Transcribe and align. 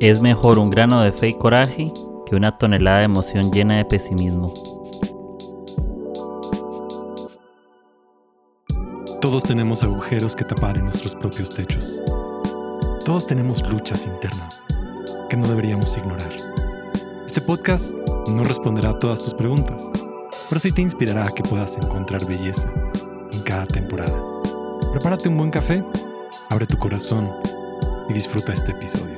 Es 0.00 0.20
mejor 0.20 0.60
un 0.60 0.70
grano 0.70 1.02
de 1.02 1.10
fe 1.10 1.30
y 1.30 1.34
coraje 1.34 1.92
que 2.24 2.36
una 2.36 2.56
tonelada 2.56 2.98
de 2.98 3.06
emoción 3.06 3.50
llena 3.50 3.78
de 3.78 3.84
pesimismo. 3.84 4.54
Todos 9.20 9.42
tenemos 9.42 9.82
agujeros 9.82 10.36
que 10.36 10.44
tapar 10.44 10.76
en 10.76 10.84
nuestros 10.84 11.16
propios 11.16 11.50
techos. 11.50 12.00
Todos 13.04 13.26
tenemos 13.26 13.68
luchas 13.68 14.06
internas 14.06 14.62
que 15.28 15.36
no 15.36 15.48
deberíamos 15.48 15.96
ignorar. 15.96 16.30
Este 17.26 17.40
podcast 17.40 17.94
no 18.30 18.44
responderá 18.44 18.90
a 18.90 18.98
todas 19.00 19.24
tus 19.24 19.34
preguntas, 19.34 19.90
pero 20.48 20.60
sí 20.60 20.70
te 20.70 20.80
inspirará 20.80 21.24
a 21.24 21.34
que 21.34 21.42
puedas 21.42 21.76
encontrar 21.76 22.24
belleza 22.24 22.72
en 23.32 23.42
cada 23.42 23.66
temporada. 23.66 24.22
Prepárate 24.92 25.28
un 25.28 25.38
buen 25.38 25.50
café, 25.50 25.84
abre 26.50 26.66
tu 26.66 26.78
corazón 26.78 27.32
y 28.08 28.12
disfruta 28.12 28.52
este 28.52 28.70
episodio. 28.70 29.17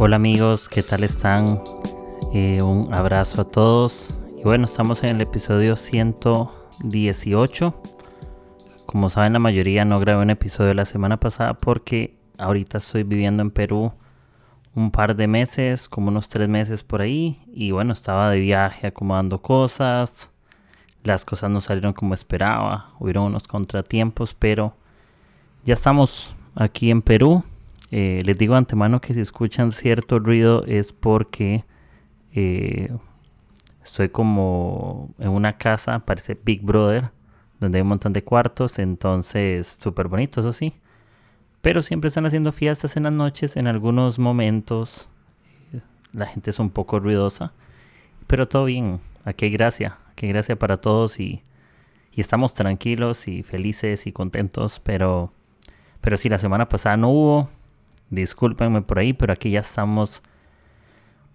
Hola 0.00 0.14
amigos, 0.14 0.68
¿qué 0.68 0.84
tal 0.84 1.02
están? 1.02 1.60
Eh, 2.32 2.58
un 2.62 2.88
abrazo 2.96 3.40
a 3.40 3.44
todos. 3.44 4.16
Y 4.36 4.44
bueno, 4.44 4.64
estamos 4.64 5.02
en 5.02 5.16
el 5.16 5.20
episodio 5.20 5.74
118. 5.74 7.82
Como 8.86 9.10
saben, 9.10 9.32
la 9.32 9.40
mayoría 9.40 9.84
no 9.84 9.98
grabé 9.98 10.22
un 10.22 10.30
episodio 10.30 10.72
la 10.72 10.84
semana 10.84 11.18
pasada 11.18 11.54
porque 11.54 12.16
ahorita 12.38 12.78
estoy 12.78 13.02
viviendo 13.02 13.42
en 13.42 13.50
Perú 13.50 13.92
un 14.76 14.92
par 14.92 15.16
de 15.16 15.26
meses, 15.26 15.88
como 15.88 16.10
unos 16.10 16.28
tres 16.28 16.48
meses 16.48 16.84
por 16.84 17.00
ahí. 17.00 17.40
Y 17.52 17.72
bueno, 17.72 17.92
estaba 17.92 18.30
de 18.30 18.38
viaje 18.38 18.86
acomodando 18.86 19.42
cosas. 19.42 20.30
Las 21.02 21.24
cosas 21.24 21.50
no 21.50 21.60
salieron 21.60 21.92
como 21.92 22.14
esperaba. 22.14 22.92
Hubieron 23.00 23.24
unos 23.24 23.48
contratiempos, 23.48 24.32
pero 24.32 24.76
ya 25.64 25.74
estamos 25.74 26.36
aquí 26.54 26.92
en 26.92 27.02
Perú. 27.02 27.42
Eh, 27.90 28.20
les 28.24 28.36
digo 28.36 28.54
antemano 28.54 29.00
que 29.00 29.14
si 29.14 29.20
escuchan 29.20 29.72
cierto 29.72 30.18
ruido 30.18 30.64
es 30.66 30.92
porque 30.92 31.64
eh, 32.34 32.90
estoy 33.82 34.10
como 34.10 35.14
en 35.18 35.30
una 35.30 35.54
casa, 35.54 36.00
parece 36.00 36.38
Big 36.44 36.62
Brother, 36.62 37.10
donde 37.60 37.78
hay 37.78 37.82
un 37.82 37.88
montón 37.88 38.12
de 38.12 38.22
cuartos, 38.22 38.78
entonces 38.78 39.78
súper 39.80 40.08
bonito, 40.08 40.40
eso 40.40 40.52
sí. 40.52 40.74
Pero 41.62 41.82
siempre 41.82 42.08
están 42.08 42.26
haciendo 42.26 42.52
fiestas 42.52 42.96
en 42.96 43.04
las 43.04 43.16
noches, 43.16 43.56
en 43.56 43.66
algunos 43.66 44.18
momentos 44.18 45.08
eh, 45.72 45.80
la 46.12 46.26
gente 46.26 46.50
es 46.50 46.58
un 46.58 46.70
poco 46.70 47.00
ruidosa, 47.00 47.52
pero 48.26 48.46
todo 48.46 48.66
bien, 48.66 49.00
aquí 49.24 49.46
hay 49.46 49.50
gracia, 49.50 49.96
aquí 50.12 50.26
hay 50.26 50.32
gracia 50.32 50.56
para 50.56 50.76
todos 50.76 51.18
y, 51.18 51.42
y 52.12 52.20
estamos 52.20 52.52
tranquilos 52.52 53.26
y 53.28 53.42
felices 53.42 54.06
y 54.06 54.12
contentos, 54.12 54.78
pero, 54.80 55.32
pero 56.02 56.18
sí, 56.18 56.28
la 56.28 56.38
semana 56.38 56.68
pasada 56.68 56.96
no 56.98 57.08
hubo, 57.10 57.48
discúlpenme 58.10 58.82
por 58.82 58.98
ahí, 58.98 59.12
pero 59.12 59.32
aquí 59.32 59.50
ya 59.50 59.60
estamos 59.60 60.22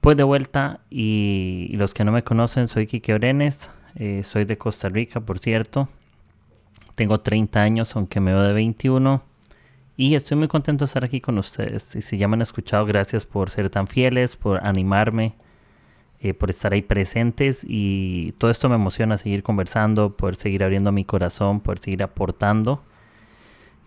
pues 0.01 0.17
de 0.17 0.23
vuelta 0.23 0.81
y, 0.89 1.69
los 1.77 1.93
que 1.93 2.03
no 2.03 2.11
me 2.11 2.23
conocen, 2.23 2.67
soy 2.67 2.87
Kike 2.87 3.13
Orenes, 3.13 3.69
eh, 3.95 4.23
soy 4.23 4.43
de 4.45 4.57
Costa 4.57 4.89
Rica, 4.89 5.21
por 5.21 5.39
cierto, 5.39 5.87
tengo 6.95 7.21
30 7.21 7.61
años, 7.61 7.95
aunque 7.95 8.19
me 8.19 8.33
veo 8.33 8.43
de 8.43 8.53
21 8.53 9.23
y 9.95 10.15
estoy 10.15 10.37
muy 10.37 10.47
contento 10.47 10.85
de 10.85 10.87
estar 10.87 11.03
aquí 11.03 11.21
con 11.21 11.37
ustedes. 11.37 11.95
Y 11.95 12.01
si 12.01 12.17
ya 12.17 12.27
me 12.27 12.35
han 12.35 12.41
escuchado, 12.41 12.85
gracias 12.85 13.25
por 13.25 13.49
ser 13.49 13.69
tan 13.69 13.87
fieles, 13.87 14.35
por 14.35 14.65
animarme, 14.65 15.35
eh, 16.19 16.33
por 16.33 16.49
estar 16.49 16.73
ahí 16.73 16.81
presentes. 16.81 17.63
Y 17.67 18.33
todo 18.39 18.49
esto 18.49 18.69
me 18.69 18.75
emociona 18.75 19.17
seguir 19.17 19.43
conversando, 19.43 20.15
poder 20.17 20.35
seguir 20.35 20.63
abriendo 20.63 20.91
mi 20.91 21.05
corazón, 21.05 21.59
poder 21.59 21.79
seguir 21.79 22.01
aportando. 22.01 22.83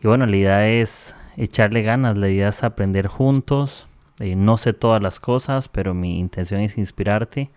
Y 0.02 0.06
bueno, 0.06 0.26
la 0.26 0.36
idea 0.36 0.68
es 0.68 1.16
echarle 1.36 1.82
ganas, 1.82 2.16
la 2.16 2.28
idea 2.28 2.48
es 2.48 2.64
aprender 2.64 3.06
juntos. 3.06 3.86
Eh, 4.20 4.34
no 4.36 4.56
sé 4.56 4.72
todas 4.72 5.02
las 5.02 5.20
cosas, 5.20 5.68
pero 5.68 5.94
mi 5.94 6.18
intención 6.18 6.60
es 6.60 6.78
inspirarte. 6.78 7.50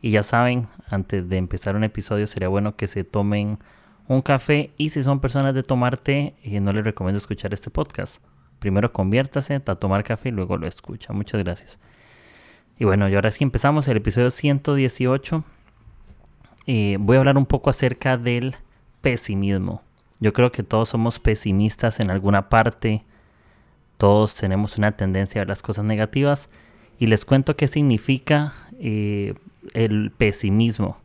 Y 0.00 0.10
ya 0.10 0.22
saben, 0.22 0.68
antes 0.88 1.28
de 1.28 1.36
empezar 1.36 1.76
un 1.76 1.84
episodio 1.84 2.26
sería 2.26 2.48
bueno 2.48 2.76
que 2.76 2.86
se 2.86 3.04
tomen 3.04 3.58
un 4.06 4.22
café 4.22 4.70
y 4.76 4.90
si 4.90 5.02
son 5.02 5.20
personas 5.20 5.54
de 5.54 5.62
tomar 5.62 5.96
té, 5.96 6.34
eh, 6.42 6.60
no 6.60 6.72
les 6.72 6.84
recomiendo 6.84 7.18
escuchar 7.18 7.54
este 7.54 7.70
podcast. 7.70 8.22
Primero 8.58 8.92
conviértase 8.92 9.54
a 9.54 9.74
tomar 9.74 10.04
café 10.04 10.28
y 10.28 10.32
luego 10.32 10.56
lo 10.56 10.66
escucha. 10.66 11.12
Muchas 11.12 11.42
gracias. 11.42 11.78
Y 12.78 12.84
bueno, 12.84 13.08
y 13.08 13.14
ahora 13.14 13.30
sí 13.30 13.44
empezamos 13.44 13.86
el 13.88 13.96
episodio 13.96 14.30
118. 14.30 15.44
Eh, 16.66 16.96
voy 16.98 17.16
a 17.16 17.20
hablar 17.20 17.36
un 17.36 17.46
poco 17.46 17.70
acerca 17.70 18.16
del 18.16 18.56
pesimismo. 19.00 19.82
Yo 20.20 20.32
creo 20.32 20.50
que 20.50 20.62
todos 20.62 20.88
somos 20.88 21.18
pesimistas 21.18 22.00
en 22.00 22.10
alguna 22.10 22.48
parte. 22.48 23.04
Todos 23.96 24.34
tenemos 24.34 24.78
una 24.78 24.92
tendencia 24.92 25.42
a 25.42 25.44
las 25.44 25.62
cosas 25.62 25.84
negativas. 25.84 26.48
Y 26.98 27.06
les 27.06 27.24
cuento 27.24 27.56
qué 27.56 27.68
significa 27.68 28.54
eh, 28.78 29.34
el 29.72 30.12
pesimismo. 30.16 30.98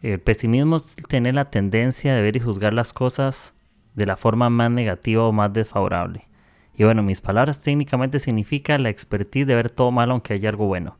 El 0.00 0.20
pesimismo 0.20 0.76
es 0.76 0.96
tener 1.08 1.34
la 1.34 1.50
tendencia 1.50 2.14
de 2.14 2.22
ver 2.22 2.36
y 2.36 2.40
juzgar 2.40 2.74
las 2.74 2.92
cosas 2.92 3.54
de 3.94 4.06
la 4.06 4.16
forma 4.16 4.50
más 4.50 4.70
negativa 4.70 5.24
o 5.24 5.32
más 5.32 5.52
desfavorable. 5.52 6.26
Y 6.74 6.84
bueno, 6.84 7.02
mis 7.02 7.20
palabras 7.20 7.60
técnicamente 7.60 8.18
significa 8.18 8.78
la 8.78 8.88
expertise 8.88 9.46
de 9.46 9.54
ver 9.54 9.70
todo 9.70 9.90
malo 9.90 10.12
aunque 10.12 10.34
haya 10.34 10.48
algo 10.48 10.66
bueno. 10.66 10.98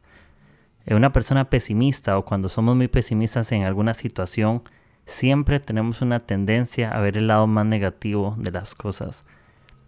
En 0.84 0.96
una 0.96 1.12
persona 1.12 1.48
pesimista 1.48 2.18
o 2.18 2.24
cuando 2.24 2.48
somos 2.48 2.76
muy 2.76 2.88
pesimistas 2.88 3.52
en 3.52 3.64
alguna 3.64 3.94
situación, 3.94 4.62
siempre 5.06 5.60
tenemos 5.60 6.02
una 6.02 6.20
tendencia 6.20 6.90
a 6.90 7.00
ver 7.00 7.16
el 7.16 7.28
lado 7.28 7.46
más 7.46 7.66
negativo 7.66 8.34
de 8.38 8.50
las 8.50 8.74
cosas. 8.74 9.24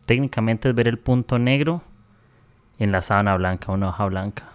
Técnicamente 0.07 0.69
es 0.69 0.75
ver 0.75 0.89
el 0.89 0.99
punto 0.99 1.39
negro 1.39 1.83
en 2.79 2.93
la 2.93 3.03
sábana 3.03 3.37
blanca, 3.37 3.73
una 3.73 3.89
hoja 3.89 4.07
blanca 4.07 4.55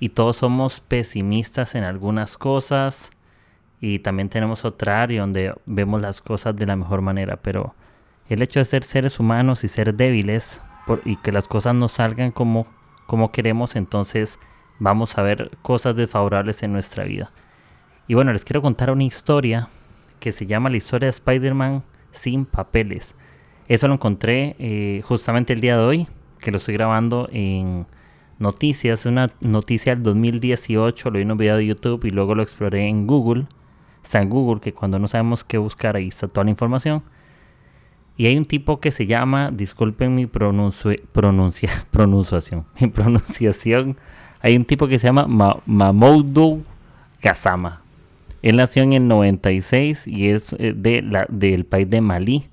y 0.00 0.10
todos 0.10 0.36
somos 0.36 0.80
pesimistas 0.80 1.74
en 1.74 1.84
algunas 1.84 2.38
cosas 2.38 3.10
y 3.80 4.00
también 4.00 4.28
tenemos 4.28 4.64
otra 4.64 5.02
área 5.02 5.20
donde 5.20 5.54
vemos 5.66 6.00
las 6.00 6.20
cosas 6.20 6.56
de 6.56 6.66
la 6.66 6.76
mejor 6.76 7.00
manera, 7.00 7.36
pero 7.36 7.74
el 8.28 8.42
hecho 8.42 8.60
de 8.60 8.64
ser 8.64 8.84
seres 8.84 9.18
humanos 9.18 9.64
y 9.64 9.68
ser 9.68 9.94
débiles 9.94 10.60
y 11.04 11.16
que 11.16 11.32
las 11.32 11.48
cosas 11.48 11.74
no 11.74 11.88
salgan 11.88 12.30
como, 12.30 12.66
como 13.06 13.30
queremos, 13.30 13.76
entonces 13.76 14.38
vamos 14.78 15.18
a 15.18 15.22
ver 15.22 15.50
cosas 15.62 15.96
desfavorables 15.96 16.62
en 16.62 16.72
nuestra 16.72 17.04
vida. 17.04 17.30
Y 18.06 18.14
bueno, 18.14 18.32
les 18.32 18.44
quiero 18.44 18.62
contar 18.62 18.90
una 18.90 19.04
historia 19.04 19.68
que 20.18 20.32
se 20.32 20.46
llama 20.46 20.70
la 20.70 20.78
historia 20.78 21.06
de 21.06 21.10
Spider-Man 21.10 21.82
sin 22.10 22.46
papeles. 22.46 23.14
Eso 23.68 23.86
lo 23.86 23.94
encontré 23.94 24.56
eh, 24.58 25.02
justamente 25.04 25.52
el 25.52 25.60
día 25.60 25.76
de 25.76 25.84
hoy, 25.84 26.08
que 26.40 26.50
lo 26.50 26.56
estoy 26.56 26.74
grabando 26.74 27.28
en 27.30 27.86
noticias, 28.38 29.04
una 29.04 29.28
noticia 29.40 29.94
del 29.94 30.02
2018, 30.04 31.10
lo 31.10 31.16
vi 31.16 31.22
en 31.22 31.32
un 31.32 31.38
video 31.38 31.56
de 31.56 31.66
YouTube 31.66 32.04
y 32.06 32.10
luego 32.10 32.34
lo 32.34 32.42
exploré 32.42 32.88
en 32.88 33.06
Google. 33.06 33.46
Está 34.02 34.22
en 34.22 34.30
Google, 34.30 34.60
que 34.60 34.72
cuando 34.72 34.98
no 34.98 35.06
sabemos 35.06 35.44
qué 35.44 35.58
buscar, 35.58 35.96
ahí 35.96 36.08
está 36.08 36.28
toda 36.28 36.44
la 36.44 36.50
información. 36.50 37.02
Y 38.16 38.26
hay 38.26 38.36
un 38.36 38.46
tipo 38.46 38.80
que 38.80 38.90
se 38.90 39.06
llama, 39.06 39.50
disculpen 39.52 40.14
mi 40.14 40.26
pronuncia, 40.26 40.96
pronunciación, 41.12 42.64
pronunciación. 42.94 43.96
Hay 44.40 44.56
un 44.56 44.64
tipo 44.64 44.88
que 44.88 44.98
se 44.98 45.08
llama 45.08 45.26
Ma 45.26 45.60
Mamoudou 45.66 46.64
Gassama. 47.20 47.82
Él 48.40 48.56
nació 48.56 48.82
en 48.82 48.94
el 48.94 49.06
96 49.08 50.06
y 50.06 50.30
es 50.30 50.54
eh, 50.54 50.72
de 50.74 51.02
la, 51.02 51.26
del 51.28 51.66
país 51.66 51.90
de 51.90 52.00
Malí. 52.00 52.48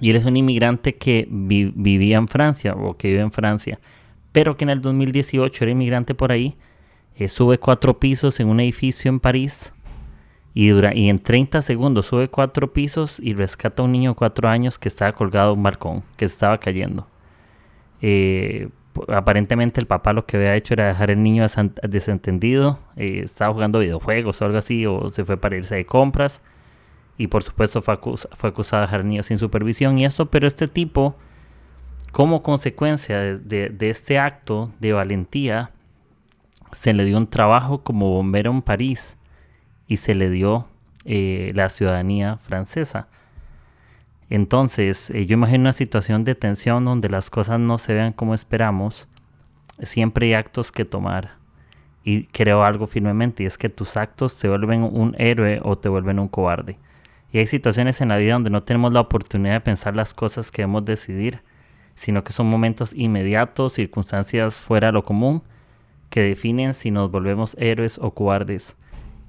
Y 0.00 0.10
él 0.10 0.16
es 0.16 0.24
un 0.24 0.36
inmigrante 0.36 0.96
que 0.96 1.26
vivía 1.30 2.18
en 2.18 2.28
Francia 2.28 2.74
o 2.74 2.96
que 2.96 3.08
vive 3.08 3.20
en 3.20 3.32
Francia 3.32 3.78
pero 4.36 4.54
que 4.54 4.64
en 4.64 4.68
el 4.68 4.82
2018 4.82 5.64
era 5.64 5.70
inmigrante 5.70 6.14
por 6.14 6.30
ahí, 6.30 6.58
eh, 7.14 7.26
sube 7.26 7.56
cuatro 7.56 7.98
pisos 7.98 8.38
en 8.38 8.48
un 8.48 8.60
edificio 8.60 9.08
en 9.08 9.18
París 9.18 9.72
y, 10.52 10.68
en 11.08 11.18
30 11.18 11.62
segundos 11.62 12.04
sube 12.04 12.28
cuatro 12.28 12.70
pisos 12.70 13.18
y 13.18 13.32
rescata 13.32 13.80
a 13.80 13.86
un 13.86 13.92
niño 13.92 14.10
de 14.10 14.16
cuatro 14.16 14.50
años 14.50 14.78
que 14.78 14.88
estaba 14.88 15.12
colgado 15.12 15.52
en 15.52 15.56
un 15.56 15.62
balcón, 15.62 16.02
que 16.18 16.26
estaba 16.26 16.60
cayendo. 16.60 17.08
Eh, 18.02 18.68
aparentemente 19.08 19.80
el 19.80 19.86
papá 19.86 20.12
lo 20.12 20.26
que 20.26 20.36
había 20.36 20.54
hecho 20.54 20.74
era 20.74 20.88
dejar 20.88 21.10
el 21.10 21.22
niño 21.22 21.46
desentendido, 21.88 22.78
eh, 22.96 23.22
estaba 23.24 23.54
jugando 23.54 23.78
videojuegos 23.78 24.42
o 24.42 24.44
algo 24.44 24.58
así, 24.58 24.84
o 24.84 25.08
se 25.08 25.24
fue 25.24 25.38
para 25.38 25.56
irse 25.56 25.76
de 25.76 25.86
compras. 25.86 26.42
Y 27.18 27.28
por 27.28 27.42
supuesto 27.42 27.80
fue, 27.80 27.98
fue 27.98 28.50
acusado 28.50 28.82
de 28.82 28.86
dejar 28.86 29.00
al 29.00 29.08
niño 29.08 29.22
sin 29.22 29.38
supervisión 29.38 29.98
y 29.98 30.04
eso, 30.04 30.26
pero 30.26 30.46
este 30.46 30.68
tipo 30.68 31.16
como 32.16 32.42
consecuencia 32.42 33.18
de, 33.18 33.76
este 33.80 34.18
acto 34.18 34.72
de 34.80 34.94
valentía, 34.94 35.70
se 36.72 36.94
le 36.94 37.04
dio 37.04 37.18
un 37.18 37.26
trabajo 37.26 37.82
como 37.82 38.08
bombero 38.08 38.50
en 38.52 38.62
París 38.62 39.18
y 39.86 39.98
se 39.98 40.14
le 40.14 40.30
dio 40.30 40.66
eh, 41.04 41.52
la 41.54 41.68
ciudadanía 41.68 42.38
francesa. 42.38 43.08
Entonces, 44.30 45.10
eh, 45.10 45.26
yo 45.26 45.34
imagino 45.34 45.64
una 45.64 45.74
situación 45.74 46.24
de 46.24 46.34
tensión 46.34 46.86
donde 46.86 47.10
las 47.10 47.28
cosas 47.28 47.60
no 47.60 47.76
se 47.76 47.92
vean 47.92 48.14
como 48.14 48.32
esperamos. 48.32 49.08
Siempre 49.82 50.28
hay 50.28 50.32
actos 50.32 50.72
que 50.72 50.86
tomar. 50.86 51.32
Y 52.02 52.24
creo 52.28 52.64
algo 52.64 52.86
firmemente, 52.86 53.42
y 53.42 53.46
es 53.46 53.58
que 53.58 53.68
tus 53.68 53.94
actos 53.98 54.40
te 54.40 54.48
vuelven 54.48 54.84
un 54.84 55.14
héroe 55.18 55.60
o 55.62 55.76
te 55.76 55.90
vuelven 55.90 56.18
un 56.18 56.28
cobarde. 56.28 56.78
Y 57.32 57.38
hay 57.38 57.46
situaciones 57.46 58.00
en 58.00 58.08
la 58.08 58.16
vida 58.16 58.34
donde 58.34 58.50
no 58.50 58.62
tenemos 58.62 58.92
la 58.92 59.00
oportunidad 59.00 59.54
de 59.54 59.60
pensar 59.60 59.94
las 59.96 60.14
cosas 60.14 60.50
que 60.50 60.62
debemos 60.62 60.84
decidir 60.84 61.42
sino 61.96 62.22
que 62.22 62.32
son 62.32 62.48
momentos 62.48 62.92
inmediatos, 62.94 63.72
circunstancias 63.72 64.56
fuera 64.56 64.88
de 64.88 64.92
lo 64.92 65.04
común, 65.04 65.42
que 66.10 66.20
definen 66.20 66.74
si 66.74 66.92
nos 66.92 67.10
volvemos 67.10 67.56
héroes 67.58 67.98
o 68.00 68.12
cobardes. 68.12 68.76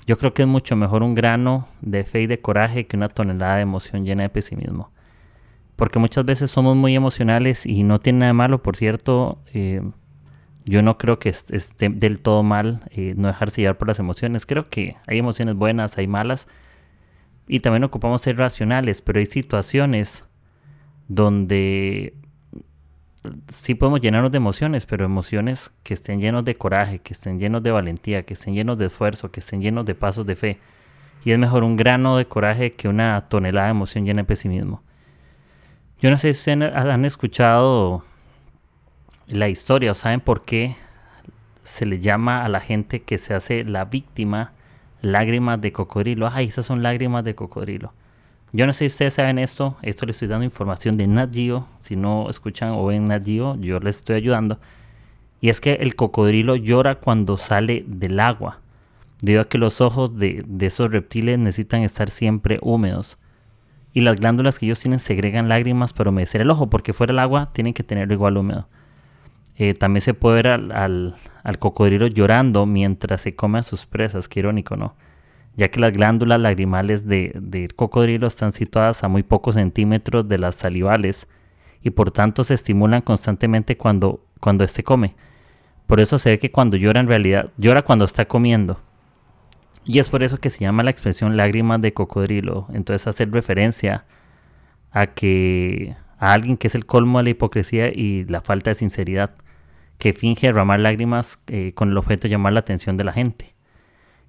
Yo 0.05 0.17
creo 0.17 0.33
que 0.33 0.43
es 0.43 0.47
mucho 0.47 0.75
mejor 0.75 1.01
un 1.01 1.15
grano 1.15 1.67
de 1.81 2.03
fe 2.03 2.21
y 2.21 2.27
de 2.27 2.39
coraje 2.39 2.85
que 2.85 2.95
una 2.95 3.09
tonelada 3.09 3.55
de 3.55 3.61
emoción 3.61 4.05
llena 4.05 4.23
de 4.23 4.29
pesimismo. 4.29 4.91
Porque 5.75 5.99
muchas 5.99 6.25
veces 6.25 6.51
somos 6.51 6.75
muy 6.75 6.95
emocionales 6.95 7.65
y 7.65 7.83
no 7.83 7.99
tiene 7.99 8.19
nada 8.19 8.29
de 8.29 8.33
malo, 8.33 8.63
por 8.63 8.75
cierto. 8.75 9.39
Eh, 9.53 9.81
yo 10.65 10.81
no 10.81 10.97
creo 10.97 11.19
que 11.19 11.29
esté 11.29 11.89
del 11.89 12.19
todo 12.19 12.43
mal 12.43 12.81
eh, 12.91 13.13
no 13.15 13.27
dejarse 13.27 13.61
llevar 13.61 13.77
por 13.77 13.87
las 13.87 13.99
emociones. 13.99 14.45
Creo 14.45 14.69
que 14.69 14.97
hay 15.07 15.19
emociones 15.19 15.55
buenas, 15.55 15.97
hay 15.97 16.07
malas. 16.07 16.47
Y 17.47 17.61
también 17.61 17.83
ocupamos 17.83 18.21
ser 18.21 18.37
racionales, 18.37 19.01
pero 19.01 19.19
hay 19.19 19.25
situaciones 19.25 20.25
donde 21.07 22.13
sí 23.51 23.75
podemos 23.75 24.01
llenarnos 24.01 24.31
de 24.31 24.37
emociones, 24.37 24.85
pero 24.85 25.05
emociones 25.05 25.71
que 25.83 25.93
estén 25.93 26.19
llenos 26.19 26.45
de 26.45 26.55
coraje, 26.55 26.99
que 26.99 27.13
estén 27.13 27.39
llenos 27.39 27.63
de 27.63 27.71
valentía, 27.71 28.23
que 28.23 28.33
estén 28.33 28.53
llenos 28.53 28.77
de 28.77 28.87
esfuerzo, 28.87 29.31
que 29.31 29.39
estén 29.39 29.61
llenos 29.61 29.85
de 29.85 29.95
pasos 29.95 30.25
de 30.25 30.35
fe. 30.35 30.59
Y 31.23 31.31
es 31.31 31.39
mejor 31.39 31.63
un 31.63 31.77
grano 31.77 32.17
de 32.17 32.25
coraje 32.25 32.73
que 32.73 32.87
una 32.87 33.27
tonelada 33.29 33.67
de 33.67 33.71
emoción 33.71 34.05
llena 34.05 34.21
de 34.21 34.27
pesimismo. 34.27 34.81
Yo 35.99 36.11
no 36.11 36.17
sé 36.17 36.33
si 36.33 36.51
han 36.51 37.05
escuchado 37.05 38.03
la 39.25 39.49
historia 39.49 39.91
o 39.91 39.95
saben 39.95 40.21
por 40.21 40.45
qué 40.45 40.75
se 41.63 41.85
le 41.85 41.99
llama 41.99 42.45
a 42.45 42.49
la 42.49 42.59
gente 42.59 43.01
que 43.01 43.17
se 43.17 43.33
hace 43.33 43.63
la 43.63 43.85
víctima 43.85 44.53
lágrimas 45.01 45.61
de 45.61 45.71
cocodrilo. 45.71 46.29
Ay, 46.31 46.45
esas 46.47 46.65
son 46.65 46.83
lágrimas 46.83 47.23
de 47.23 47.35
cocodrilo. 47.35 47.93
Yo 48.53 48.65
no 48.65 48.73
sé 48.73 48.79
si 48.79 48.93
ustedes 48.93 49.15
saben 49.15 49.39
esto, 49.39 49.75
esto 49.81 50.05
les 50.05 50.15
estoy 50.15 50.29
dando 50.29 50.45
información 50.45 50.95
de 50.97 51.07
Nat 51.07 51.33
Geo. 51.33 51.67
Si 51.79 51.95
no 51.95 52.29
escuchan 52.29 52.71
o 52.71 52.85
ven 52.85 53.07
Nat 53.07 53.25
Geo, 53.25 53.55
yo 53.59 53.79
les 53.79 53.97
estoy 53.97 54.15
ayudando. 54.15 54.59
Y 55.41 55.49
es 55.49 55.59
que 55.59 55.73
el 55.73 55.95
cocodrilo 55.95 56.55
llora 56.55 56.95
cuando 56.95 57.37
sale 57.37 57.83
del 57.85 58.19
agua, 58.19 58.61
debido 59.21 59.41
a 59.41 59.49
que 59.49 59.57
los 59.57 59.81
ojos 59.81 60.17
de, 60.17 60.43
de 60.47 60.65
esos 60.65 60.91
reptiles 60.91 61.37
necesitan 61.37 61.81
estar 61.81 62.09
siempre 62.09 62.59
húmedos. 62.61 63.17
Y 63.93 64.01
las 64.01 64.15
glándulas 64.15 64.57
que 64.57 64.65
ellos 64.65 64.79
tienen 64.79 64.99
segregan 64.99 65.49
lágrimas 65.49 65.93
para 65.93 66.09
humedecer 66.09 66.41
el 66.41 66.49
ojo, 66.49 66.69
porque 66.69 66.93
fuera 66.93 67.11
del 67.11 67.19
agua 67.19 67.51
tienen 67.53 67.73
que 67.73 67.83
tenerlo 67.83 68.13
igual 68.13 68.37
húmedo. 68.37 68.67
Eh, 69.57 69.73
también 69.73 70.01
se 70.01 70.13
puede 70.13 70.43
ver 70.43 70.47
al, 70.47 71.15
cocodrilo 71.59 72.07
llorando 72.07 72.65
mientras 72.65 73.21
se 73.21 73.35
come 73.35 73.59
a 73.59 73.63
sus 73.63 73.85
presas, 73.87 74.27
qué 74.27 74.41
irónico, 74.41 74.75
¿no? 74.75 74.95
Ya 75.55 75.69
que 75.69 75.79
las 75.79 75.91
glándulas 75.91 76.39
lagrimales 76.39 77.07
del 77.07 77.73
cocodrilo 77.75 78.27
están 78.27 78.53
situadas 78.53 79.03
a 79.03 79.07
muy 79.07 79.23
pocos 79.23 79.55
centímetros 79.55 80.29
de 80.29 80.37
las 80.37 80.55
salivales 80.55 81.27
y 81.81 81.89
por 81.89 82.11
tanto 82.11 82.43
se 82.43 82.53
estimulan 82.53 83.01
constantemente 83.01 83.75
cuando, 83.75 84.23
cuando 84.39 84.63
éste 84.63 84.83
come. 84.83 85.15
Por 85.87 85.99
eso 85.99 86.19
se 86.19 86.29
ve 86.31 86.39
que 86.39 86.51
cuando 86.51 86.77
llora 86.77 86.99
en 86.99 87.07
realidad, 87.07 87.49
llora 87.57 87.81
cuando 87.81 88.05
está 88.05 88.25
comiendo. 88.25 88.79
Y 89.83 89.97
es 89.97 90.09
por 90.09 90.23
eso 90.23 90.37
que 90.37 90.51
se 90.51 90.59
llama 90.59 90.83
la 90.83 90.91
expresión 90.91 91.37
lágrimas 91.37 91.81
de 91.81 91.93
cocodrilo. 91.93 92.67
Entonces 92.73 93.07
hacer 93.07 93.31
referencia 93.31 94.05
a 94.91 95.07
que 95.07 95.95
a 96.19 96.33
alguien 96.33 96.57
que 96.57 96.67
es 96.67 96.75
el 96.75 96.85
colmo 96.85 97.17
de 97.17 97.23
la 97.23 97.29
hipocresía 97.31 97.87
y 97.87 98.25
la 98.25 98.41
falta 98.41 98.69
de 98.69 98.75
sinceridad 98.75 99.31
que 99.97 100.13
finge 100.13 100.47
derramar 100.47 100.79
lágrimas 100.79 101.39
eh, 101.47 101.73
con 101.73 101.89
el 101.89 101.97
objeto 101.97 102.23
de 102.23 102.29
llamar 102.29 102.53
la 102.53 102.59
atención 102.59 102.97
de 102.97 103.03
la 103.03 103.13
gente. 103.13 103.55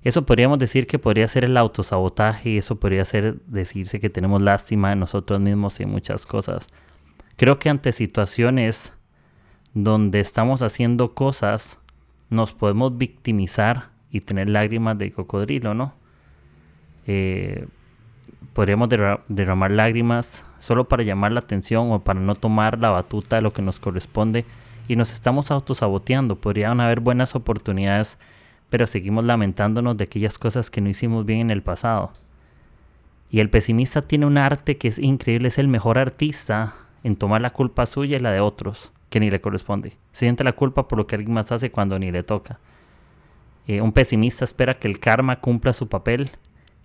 Eso 0.03 0.25
podríamos 0.25 0.59
decir 0.59 0.87
que 0.87 0.99
podría 0.99 1.29
ser 1.29 1.45
el 1.45 1.57
autosabotaje 1.57 2.51
y 2.51 2.59
eso 2.59 2.79
podría 2.79 3.05
ser 3.05 3.41
decirse 3.47 4.01
que 4.01 4.11
tenemos 4.11 4.41
lástima 4.41 4.91
de 4.91 4.97
nosotros 4.97 5.41
mismos 5.41 5.81
y 5.81 5.87
muchas 5.87 6.25
cosas. 6.25 6.67
Creo 7.37 7.59
que 7.59 7.69
ante 7.69 7.93
situaciones 7.93 8.93
donde 9.75 10.21
estamos 10.21 10.63
haciendo 10.63 11.15
cosas, 11.15 11.79
nos 12.31 12.53
podemos 12.53 12.97
victimizar 12.97 13.91
y 14.11 14.21
tener 14.21 14.49
lágrimas 14.49 14.97
de 14.99 15.11
cocodrilo, 15.13 15.75
¿no? 15.75 15.95
Eh, 17.07 17.67
podríamos 18.53 18.89
derramar 19.29 19.71
lágrimas 19.71 20.45
solo 20.59 20.89
para 20.89 21.03
llamar 21.03 21.33
la 21.33 21.41
atención 21.41 21.93
o 21.93 22.01
para 22.01 22.21
no 22.21 22.35
tomar 22.35 22.79
la 22.79 22.91
batuta 22.91 23.37
de 23.37 23.43
lo 23.43 23.53
que 23.53 23.63
nos 23.63 23.79
corresponde 23.79 24.45
y 24.89 24.97
nos 24.97 25.13
estamos 25.13 25.51
autosaboteando. 25.51 26.41
Podrían 26.41 26.81
haber 26.81 27.01
buenas 27.01 27.37
oportunidades, 27.37 28.19
pero 28.71 28.87
seguimos 28.87 29.25
lamentándonos 29.25 29.97
de 29.97 30.05
aquellas 30.05 30.39
cosas 30.39 30.71
que 30.71 30.81
no 30.81 30.89
hicimos 30.89 31.25
bien 31.25 31.43
en 31.43 31.51
el 31.51 31.63
pasado. 31.63 32.11
Y 33.31 33.41
el 33.41 33.51
pesimista 33.51 34.03
tiene 34.03 34.27
un 34.27 34.39
arte 34.39 34.79
que 34.79 34.89
es 34.89 34.99
increíble, 34.99 35.49
es 35.49 35.59
el 35.59 35.69
mejor 35.69 35.99
artista 35.99 36.75
en 37.05 37.17
tomar 37.17 37.43
la 37.43 37.51
culpa 37.51 37.87
suya 37.87 38.17
y 38.17 38.21
la 38.21 38.33
de 38.33 38.41
otros, 38.41 38.91
que 39.11 39.21
ni 39.21 39.31
le 39.31 39.41
corresponde. 39.41 39.91
Se 40.13 40.21
siente 40.21 40.45
la 40.45 40.55
culpa 40.55 40.89
por 40.89 40.99
lo 40.99 41.07
que 41.07 41.15
alguien 41.15 41.35
más 41.35 41.53
hace 41.53 41.71
cuando 41.71 41.99
ni 41.99 42.11
le 42.11 42.23
toca. 42.23 42.59
Eh, 43.67 43.83
un 43.83 43.93
pesimista 43.93 44.47
espera 44.47 44.79
que 44.79 44.89
el 44.89 44.99
karma 44.99 45.41
cumpla 45.41 45.75
su 45.75 45.89
papel 45.89 46.31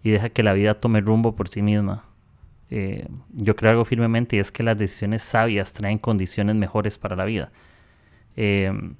y 0.03 0.11
deja 0.11 0.29
que 0.29 0.43
la 0.43 0.51
vida 0.51 0.75
tome 0.81 0.99
rumbo 0.99 1.33
por 1.33 1.47
sí 1.47 1.61
misma. 1.61 2.03
Eh, 2.69 3.07
yo 3.31 3.55
creo 3.55 3.71
algo 3.71 3.85
firmemente 3.85 4.35
y 4.35 4.39
es 4.39 4.51
que 4.51 4.63
las 4.63 4.77
decisiones 4.77 5.23
sabias 5.23 5.71
traen 5.71 5.97
condiciones 5.97 6.55
mejores 6.57 6.97
para 6.97 7.15
la 7.15 7.23
vida. 7.23 7.51
Em, 8.35 8.95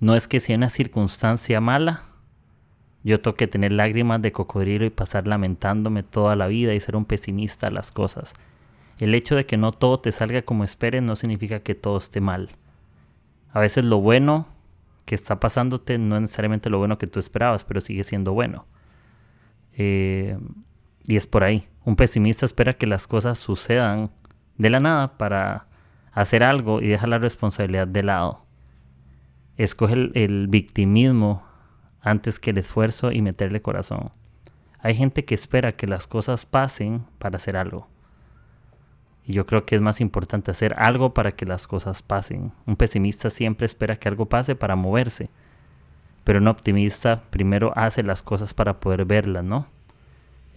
no 0.00 0.14
es 0.14 0.28
que 0.28 0.40
sea 0.40 0.56
una 0.56 0.68
circunstancia 0.68 1.60
mala, 1.60 2.02
yo 3.04 3.20
toque 3.20 3.46
tener 3.46 3.72
lágrimas 3.72 4.22
de 4.22 4.32
cocodrilo 4.32 4.84
y 4.84 4.90
pasar 4.90 5.26
lamentándome 5.26 6.02
toda 6.02 6.36
la 6.36 6.46
vida 6.46 6.74
y 6.74 6.80
ser 6.80 6.96
un 6.96 7.04
pesimista 7.04 7.68
a 7.68 7.70
las 7.70 7.90
cosas. 7.90 8.32
El 8.98 9.14
hecho 9.14 9.34
de 9.34 9.46
que 9.46 9.56
no 9.56 9.72
todo 9.72 9.98
te 9.98 10.12
salga 10.12 10.42
como 10.42 10.64
esperes 10.64 11.02
no 11.02 11.16
significa 11.16 11.58
que 11.58 11.74
todo 11.74 11.98
esté 11.98 12.20
mal. 12.20 12.50
A 13.52 13.60
veces 13.60 13.84
lo 13.84 14.00
bueno 14.00 14.46
que 15.04 15.14
está 15.14 15.40
pasándote 15.40 15.98
no 15.98 16.14
es 16.16 16.22
necesariamente 16.22 16.70
lo 16.70 16.78
bueno 16.78 16.98
que 16.98 17.08
tú 17.08 17.18
esperabas, 17.18 17.64
pero 17.64 17.80
sigue 17.80 18.04
siendo 18.04 18.32
bueno. 18.32 18.66
Eh, 19.74 20.38
y 21.04 21.16
es 21.16 21.26
por 21.26 21.42
ahí. 21.42 21.66
Un 21.84 21.96
pesimista 21.96 22.46
espera 22.46 22.74
que 22.74 22.86
las 22.86 23.08
cosas 23.08 23.38
sucedan 23.38 24.10
de 24.58 24.70
la 24.70 24.78
nada 24.78 25.18
para 25.18 25.66
hacer 26.12 26.42
algo 26.42 26.80
y 26.80 26.88
deja 26.88 27.06
la 27.06 27.18
responsabilidad 27.18 27.88
de 27.88 28.02
lado. 28.02 28.44
Escoge 29.56 29.94
el, 30.14 30.46
victimismo 30.48 31.42
antes 32.00 32.38
que 32.38 32.50
el 32.50 32.58
esfuerzo 32.58 33.12
y 33.12 33.22
meterle 33.22 33.62
corazón. 33.62 34.10
Hay 34.80 34.94
gente 34.94 35.24
que 35.24 35.34
espera 35.34 35.72
que 35.72 35.86
las 35.86 36.06
cosas 36.06 36.46
pasen 36.46 37.04
para 37.18 37.36
hacer 37.36 37.56
algo. 37.56 37.88
Y 39.24 39.34
yo 39.34 39.46
creo 39.46 39.64
que 39.64 39.76
es 39.76 39.82
más 39.82 40.00
importante 40.00 40.50
hacer 40.50 40.74
algo 40.78 41.14
para 41.14 41.32
que 41.32 41.46
las 41.46 41.68
cosas 41.68 42.02
pasen. 42.02 42.52
Un 42.66 42.74
pesimista 42.74 43.30
siempre 43.30 43.66
espera 43.66 43.96
que 43.96 44.08
algo 44.08 44.26
pase 44.26 44.56
para 44.56 44.74
moverse. 44.74 45.30
Pero 46.24 46.40
un 46.40 46.48
optimista 46.48 47.22
primero 47.30 47.72
hace 47.76 48.02
las 48.02 48.22
cosas 48.22 48.52
para 48.52 48.80
poder 48.80 49.04
verlas, 49.04 49.44
¿no? 49.44 49.66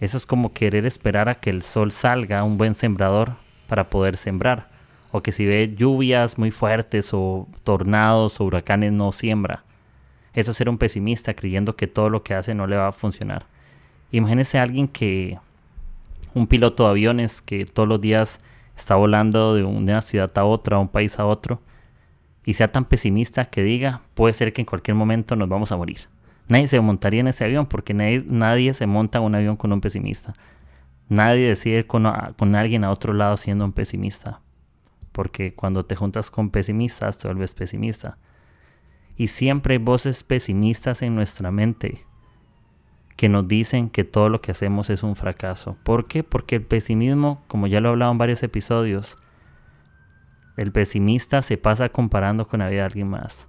Eso 0.00 0.16
es 0.16 0.26
como 0.26 0.52
querer 0.52 0.84
esperar 0.84 1.28
a 1.28 1.36
que 1.36 1.50
el 1.50 1.62
sol 1.62 1.92
salga, 1.92 2.42
un 2.42 2.58
buen 2.58 2.74
sembrador, 2.74 3.36
para 3.68 3.88
poder 3.88 4.16
sembrar 4.16 4.75
o 5.16 5.32
si 5.32 5.46
ve 5.46 5.74
lluvias 5.76 6.38
muy 6.38 6.50
fuertes 6.50 7.10
o 7.12 7.48
tornados 7.62 8.40
o 8.40 8.44
huracanes 8.44 8.92
no 8.92 9.12
siembra. 9.12 9.64
Eso 10.34 10.50
es 10.50 10.56
ser 10.56 10.68
un 10.68 10.78
pesimista 10.78 11.34
creyendo 11.34 11.76
que 11.76 11.86
todo 11.86 12.10
lo 12.10 12.22
que 12.22 12.34
hace 12.34 12.54
no 12.54 12.66
le 12.66 12.76
va 12.76 12.88
a 12.88 12.92
funcionar. 12.92 13.46
Imagínese 14.12 14.58
a 14.58 14.62
alguien 14.62 14.86
que, 14.86 15.38
un 16.34 16.46
piloto 16.46 16.84
de 16.84 16.90
aviones 16.90 17.40
que 17.40 17.64
todos 17.64 17.88
los 17.88 18.00
días 18.00 18.40
está 18.76 18.94
volando 18.94 19.54
de 19.54 19.64
una 19.64 20.02
ciudad 20.02 20.30
a 20.36 20.44
otra, 20.44 20.78
un 20.78 20.88
país 20.88 21.18
a 21.18 21.26
otro, 21.26 21.60
y 22.44 22.54
sea 22.54 22.70
tan 22.70 22.84
pesimista 22.84 23.46
que 23.46 23.62
diga, 23.62 24.02
puede 24.14 24.34
ser 24.34 24.52
que 24.52 24.60
en 24.60 24.66
cualquier 24.66 24.94
momento 24.94 25.34
nos 25.36 25.48
vamos 25.48 25.72
a 25.72 25.76
morir. 25.76 26.00
Nadie 26.48 26.68
se 26.68 26.78
montaría 26.80 27.20
en 27.20 27.28
ese 27.28 27.44
avión 27.44 27.66
porque 27.66 27.94
nadie, 27.94 28.22
nadie 28.26 28.74
se 28.74 28.86
monta 28.86 29.18
en 29.18 29.24
un 29.24 29.34
avión 29.34 29.56
con 29.56 29.72
un 29.72 29.80
pesimista. 29.80 30.34
Nadie 31.08 31.48
decide 31.48 31.78
ir 31.78 31.86
con, 31.86 32.06
con 32.36 32.54
alguien 32.54 32.84
a 32.84 32.90
otro 32.90 33.14
lado 33.14 33.36
siendo 33.36 33.64
un 33.64 33.72
pesimista 33.72 34.40
porque 35.16 35.54
cuando 35.54 35.86
te 35.86 35.96
juntas 35.96 36.30
con 36.30 36.50
pesimistas 36.50 37.16
te 37.16 37.26
vuelves 37.26 37.54
pesimista. 37.54 38.18
Y 39.16 39.28
siempre 39.28 39.72
hay 39.72 39.78
voces 39.78 40.22
pesimistas 40.22 41.00
en 41.00 41.14
nuestra 41.14 41.50
mente 41.50 42.04
que 43.16 43.30
nos 43.30 43.48
dicen 43.48 43.88
que 43.88 44.04
todo 44.04 44.28
lo 44.28 44.42
que 44.42 44.52
hacemos 44.52 44.90
es 44.90 45.02
un 45.02 45.16
fracaso. 45.16 45.78
¿Por 45.84 46.06
qué? 46.06 46.22
Porque 46.22 46.56
el 46.56 46.66
pesimismo, 46.66 47.42
como 47.46 47.66
ya 47.66 47.80
lo 47.80 47.88
he 47.88 47.92
hablado 47.92 48.12
en 48.12 48.18
varios 48.18 48.42
episodios, 48.42 49.16
el 50.58 50.70
pesimista 50.70 51.40
se 51.40 51.56
pasa 51.56 51.88
comparando 51.88 52.46
con 52.46 52.60
la 52.60 52.68
vida 52.68 52.80
de 52.80 52.86
alguien 52.86 53.08
más. 53.08 53.48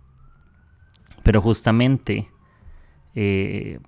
Pero 1.22 1.42
justamente 1.42 2.32
eh, 3.14 3.82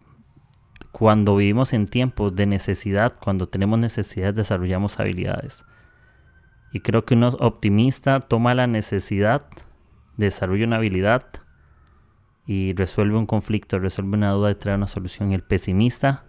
cuando 0.92 1.38
vivimos 1.38 1.72
en 1.72 1.88
tiempos 1.88 2.36
de 2.36 2.46
necesidad, 2.46 3.16
cuando 3.18 3.48
tenemos 3.48 3.80
necesidad, 3.80 4.34
desarrollamos 4.34 5.00
habilidades. 5.00 5.64
Y 6.72 6.82
creo 6.82 7.06
que 7.06 7.16
uno 7.16 7.30
optimista 7.40 8.20
toma 8.20 8.54
la 8.54 8.68
necesidad, 8.68 9.46
desarrolla 10.18 10.68
una 10.68 10.76
habilidad 10.78 11.26
y 12.46 12.74
resuelve 12.74 13.18
un 13.18 13.26
conflicto, 13.26 13.80
resuelve 13.80 14.18
una 14.18 14.32
duda 14.32 14.52
y 14.52 14.56
trae 14.56 14.76
una 14.76 14.88
solución. 14.88 15.32
El 15.32 15.42
pesimista, 15.42 16.26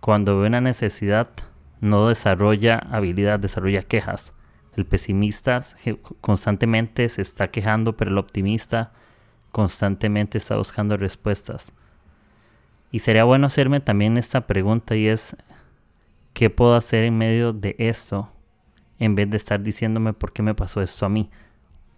cuando 0.00 0.38
ve 0.38 0.48
una 0.48 0.60
necesidad, 0.60 1.30
no 1.80 2.08
desarrolla 2.08 2.78
habilidad, 2.78 3.40
desarrolla 3.40 3.82
quejas. 3.82 4.34
El 4.76 4.86
pesimista 4.86 5.60
constantemente 6.20 7.08
se 7.08 7.22
está 7.22 7.48
quejando, 7.48 7.96
pero 7.96 8.10
el 8.10 8.18
optimista 8.18 8.92
constantemente 9.52 10.38
está 10.38 10.56
buscando 10.56 10.96
respuestas. 10.96 11.72
Y 12.90 12.98
sería 12.98 13.24
bueno 13.24 13.46
hacerme 13.46 13.80
también 13.80 14.16
esta 14.18 14.46
pregunta 14.46 14.94
y 14.96 15.08
es, 15.08 15.36
¿qué 16.32 16.50
puedo 16.50 16.74
hacer 16.74 17.04
en 17.04 17.16
medio 17.16 17.52
de 17.52 17.76
esto 17.78 18.33
en 18.98 19.14
vez 19.14 19.30
de 19.30 19.36
estar 19.36 19.62
diciéndome 19.62 20.12
por 20.12 20.32
qué 20.32 20.42
me 20.42 20.54
pasó 20.54 20.82
esto 20.82 21.06
a 21.06 21.08
mí? 21.08 21.30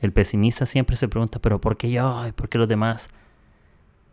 El 0.01 0.13
pesimista 0.13 0.67
siempre 0.67 0.97
se 0.97 1.09
pregunta, 1.09 1.39
pero 1.41 1.61
¿por 1.61 1.77
qué 1.77 1.91
yo? 1.91 2.25
¿Por 2.35 2.49
qué 2.49 2.59
los 2.59 2.69
demás? 2.69 3.09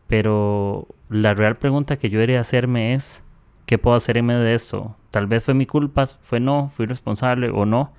Pero 0.08 0.88
la 1.10 1.34
real 1.34 1.58
pregunta 1.58 1.98
que 1.98 2.10
yo 2.10 2.20
debería 2.20 2.40
hacerme 2.40 2.94
es, 2.94 3.24
¿qué 3.66 3.78
puedo 3.78 3.96
hacer 3.96 4.18
en 4.18 4.26
medio 4.26 4.42
de 4.42 4.56
esto? 4.56 4.96
Tal 5.12 5.28
vez 5.28 5.44
fue 5.44 5.54
mi 5.54 5.66
culpa, 5.66 6.08
fue 6.08 6.40
no, 6.40 6.70
fui 6.70 6.86
responsable 6.86 7.50
o 7.50 7.66
no. 7.66 7.94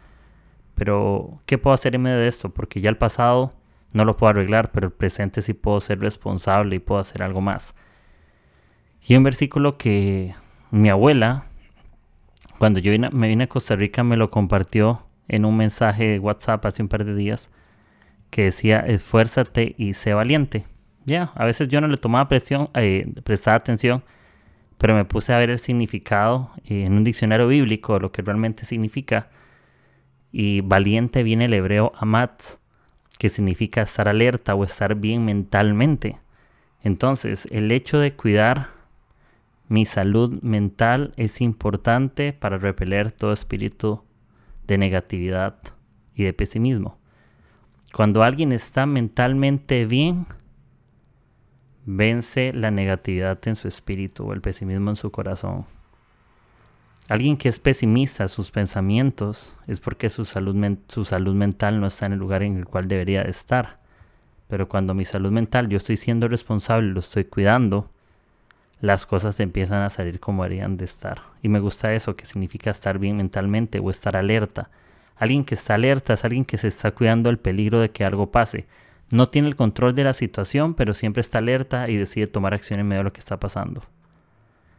Pero, 0.74 1.40
¿qué 1.46 1.58
puedo 1.58 1.74
hacer 1.74 1.94
en 1.94 2.02
medio 2.02 2.18
de 2.18 2.28
esto? 2.28 2.50
Porque 2.50 2.80
ya 2.80 2.90
el 2.90 2.96
pasado 2.96 3.52
no 3.92 4.04
lo 4.04 4.16
puedo 4.16 4.30
arreglar, 4.30 4.72
pero 4.72 4.88
el 4.88 4.92
presente 4.92 5.40
sí 5.40 5.54
puedo 5.54 5.80
ser 5.80 6.00
responsable 6.00 6.76
y 6.76 6.80
puedo 6.80 7.00
hacer 7.00 7.22
algo 7.22 7.40
más. 7.40 7.74
Y 9.06 9.16
un 9.16 9.22
versículo 9.22 9.76
que 9.78 10.34
mi 10.70 10.88
abuela, 10.88 11.44
cuando 12.64 12.80
yo 12.80 12.92
me 13.12 13.28
vine 13.28 13.44
a 13.44 13.46
Costa 13.46 13.76
Rica, 13.76 14.02
me 14.04 14.16
lo 14.16 14.30
compartió 14.30 15.06
en 15.28 15.44
un 15.44 15.54
mensaje 15.54 16.04
de 16.04 16.18
WhatsApp 16.18 16.64
hace 16.64 16.80
un 16.80 16.88
par 16.88 17.04
de 17.04 17.14
días, 17.14 17.50
que 18.30 18.44
decía, 18.44 18.78
esfuérzate 18.80 19.74
y 19.76 19.92
sé 19.92 20.14
valiente. 20.14 20.64
Ya, 21.04 21.30
a 21.34 21.44
veces 21.44 21.68
yo 21.68 21.82
no 21.82 21.88
le 21.88 21.98
tomaba 21.98 22.26
presión, 22.26 22.70
eh, 22.72 23.06
prestaba 23.22 23.58
atención, 23.58 24.02
pero 24.78 24.94
me 24.94 25.04
puse 25.04 25.34
a 25.34 25.38
ver 25.38 25.50
el 25.50 25.58
significado 25.58 26.52
eh, 26.64 26.86
en 26.86 26.94
un 26.94 27.04
diccionario 27.04 27.48
bíblico, 27.48 28.00
lo 28.00 28.10
que 28.12 28.22
realmente 28.22 28.64
significa. 28.64 29.28
Y 30.32 30.62
valiente 30.62 31.22
viene 31.22 31.44
el 31.44 31.52
hebreo 31.52 31.92
amatz, 31.98 32.60
que 33.18 33.28
significa 33.28 33.82
estar 33.82 34.08
alerta 34.08 34.54
o 34.54 34.64
estar 34.64 34.94
bien 34.94 35.26
mentalmente. 35.26 36.16
Entonces, 36.82 37.46
el 37.50 37.70
hecho 37.72 37.98
de 37.98 38.14
cuidar 38.14 38.73
mi 39.68 39.86
salud 39.86 40.42
mental 40.42 41.12
es 41.16 41.40
importante 41.40 42.32
para 42.32 42.58
repeler 42.58 43.12
todo 43.12 43.32
espíritu 43.32 44.02
de 44.66 44.78
negatividad 44.78 45.56
y 46.14 46.24
de 46.24 46.32
pesimismo. 46.32 46.98
Cuando 47.94 48.22
alguien 48.22 48.52
está 48.52 48.86
mentalmente 48.86 49.86
bien, 49.86 50.26
vence 51.86 52.52
la 52.52 52.70
negatividad 52.70 53.38
en 53.46 53.56
su 53.56 53.68
espíritu 53.68 54.24
o 54.24 54.32
el 54.32 54.40
pesimismo 54.40 54.90
en 54.90 54.96
su 54.96 55.10
corazón. 55.10 55.66
Alguien 57.08 57.36
que 57.36 57.50
es 57.50 57.58
pesimista, 57.58 58.28
sus 58.28 58.50
pensamientos, 58.50 59.56
es 59.66 59.78
porque 59.78 60.08
su 60.08 60.24
salud, 60.24 60.56
su 60.88 61.04
salud 61.04 61.34
mental 61.34 61.80
no 61.80 61.86
está 61.86 62.06
en 62.06 62.14
el 62.14 62.18
lugar 62.18 62.42
en 62.42 62.56
el 62.56 62.64
cual 62.64 62.88
debería 62.88 63.22
estar. 63.22 63.78
Pero 64.48 64.68
cuando 64.68 64.94
mi 64.94 65.04
salud 65.04 65.30
mental, 65.30 65.68
yo 65.68 65.76
estoy 65.76 65.96
siendo 65.96 66.28
responsable, 66.28 66.92
lo 66.92 67.00
estoy 67.00 67.24
cuidando, 67.24 67.90
las 68.84 69.06
cosas 69.06 69.40
empiezan 69.40 69.80
a 69.80 69.88
salir 69.88 70.20
como 70.20 70.42
deberían 70.42 70.76
de 70.76 70.84
estar. 70.84 71.22
Y 71.42 71.48
me 71.48 71.58
gusta 71.58 71.94
eso, 71.94 72.16
que 72.16 72.26
significa 72.26 72.70
estar 72.70 72.98
bien 72.98 73.16
mentalmente 73.16 73.78
o 73.78 73.88
estar 73.88 74.14
alerta. 74.14 74.68
Alguien 75.16 75.46
que 75.46 75.54
está 75.54 75.72
alerta 75.72 76.12
es 76.12 76.24
alguien 76.26 76.44
que 76.44 76.58
se 76.58 76.68
está 76.68 76.90
cuidando 76.90 77.30
del 77.30 77.38
peligro 77.38 77.80
de 77.80 77.90
que 77.90 78.04
algo 78.04 78.30
pase. 78.30 78.66
No 79.10 79.30
tiene 79.30 79.48
el 79.48 79.56
control 79.56 79.94
de 79.94 80.04
la 80.04 80.12
situación, 80.12 80.74
pero 80.74 80.92
siempre 80.92 81.22
está 81.22 81.38
alerta 81.38 81.88
y 81.88 81.96
decide 81.96 82.26
tomar 82.26 82.52
acción 82.52 82.78
en 82.78 82.86
medio 82.86 83.00
de 83.00 83.04
lo 83.04 83.12
que 83.14 83.20
está 83.20 83.40
pasando. 83.40 83.82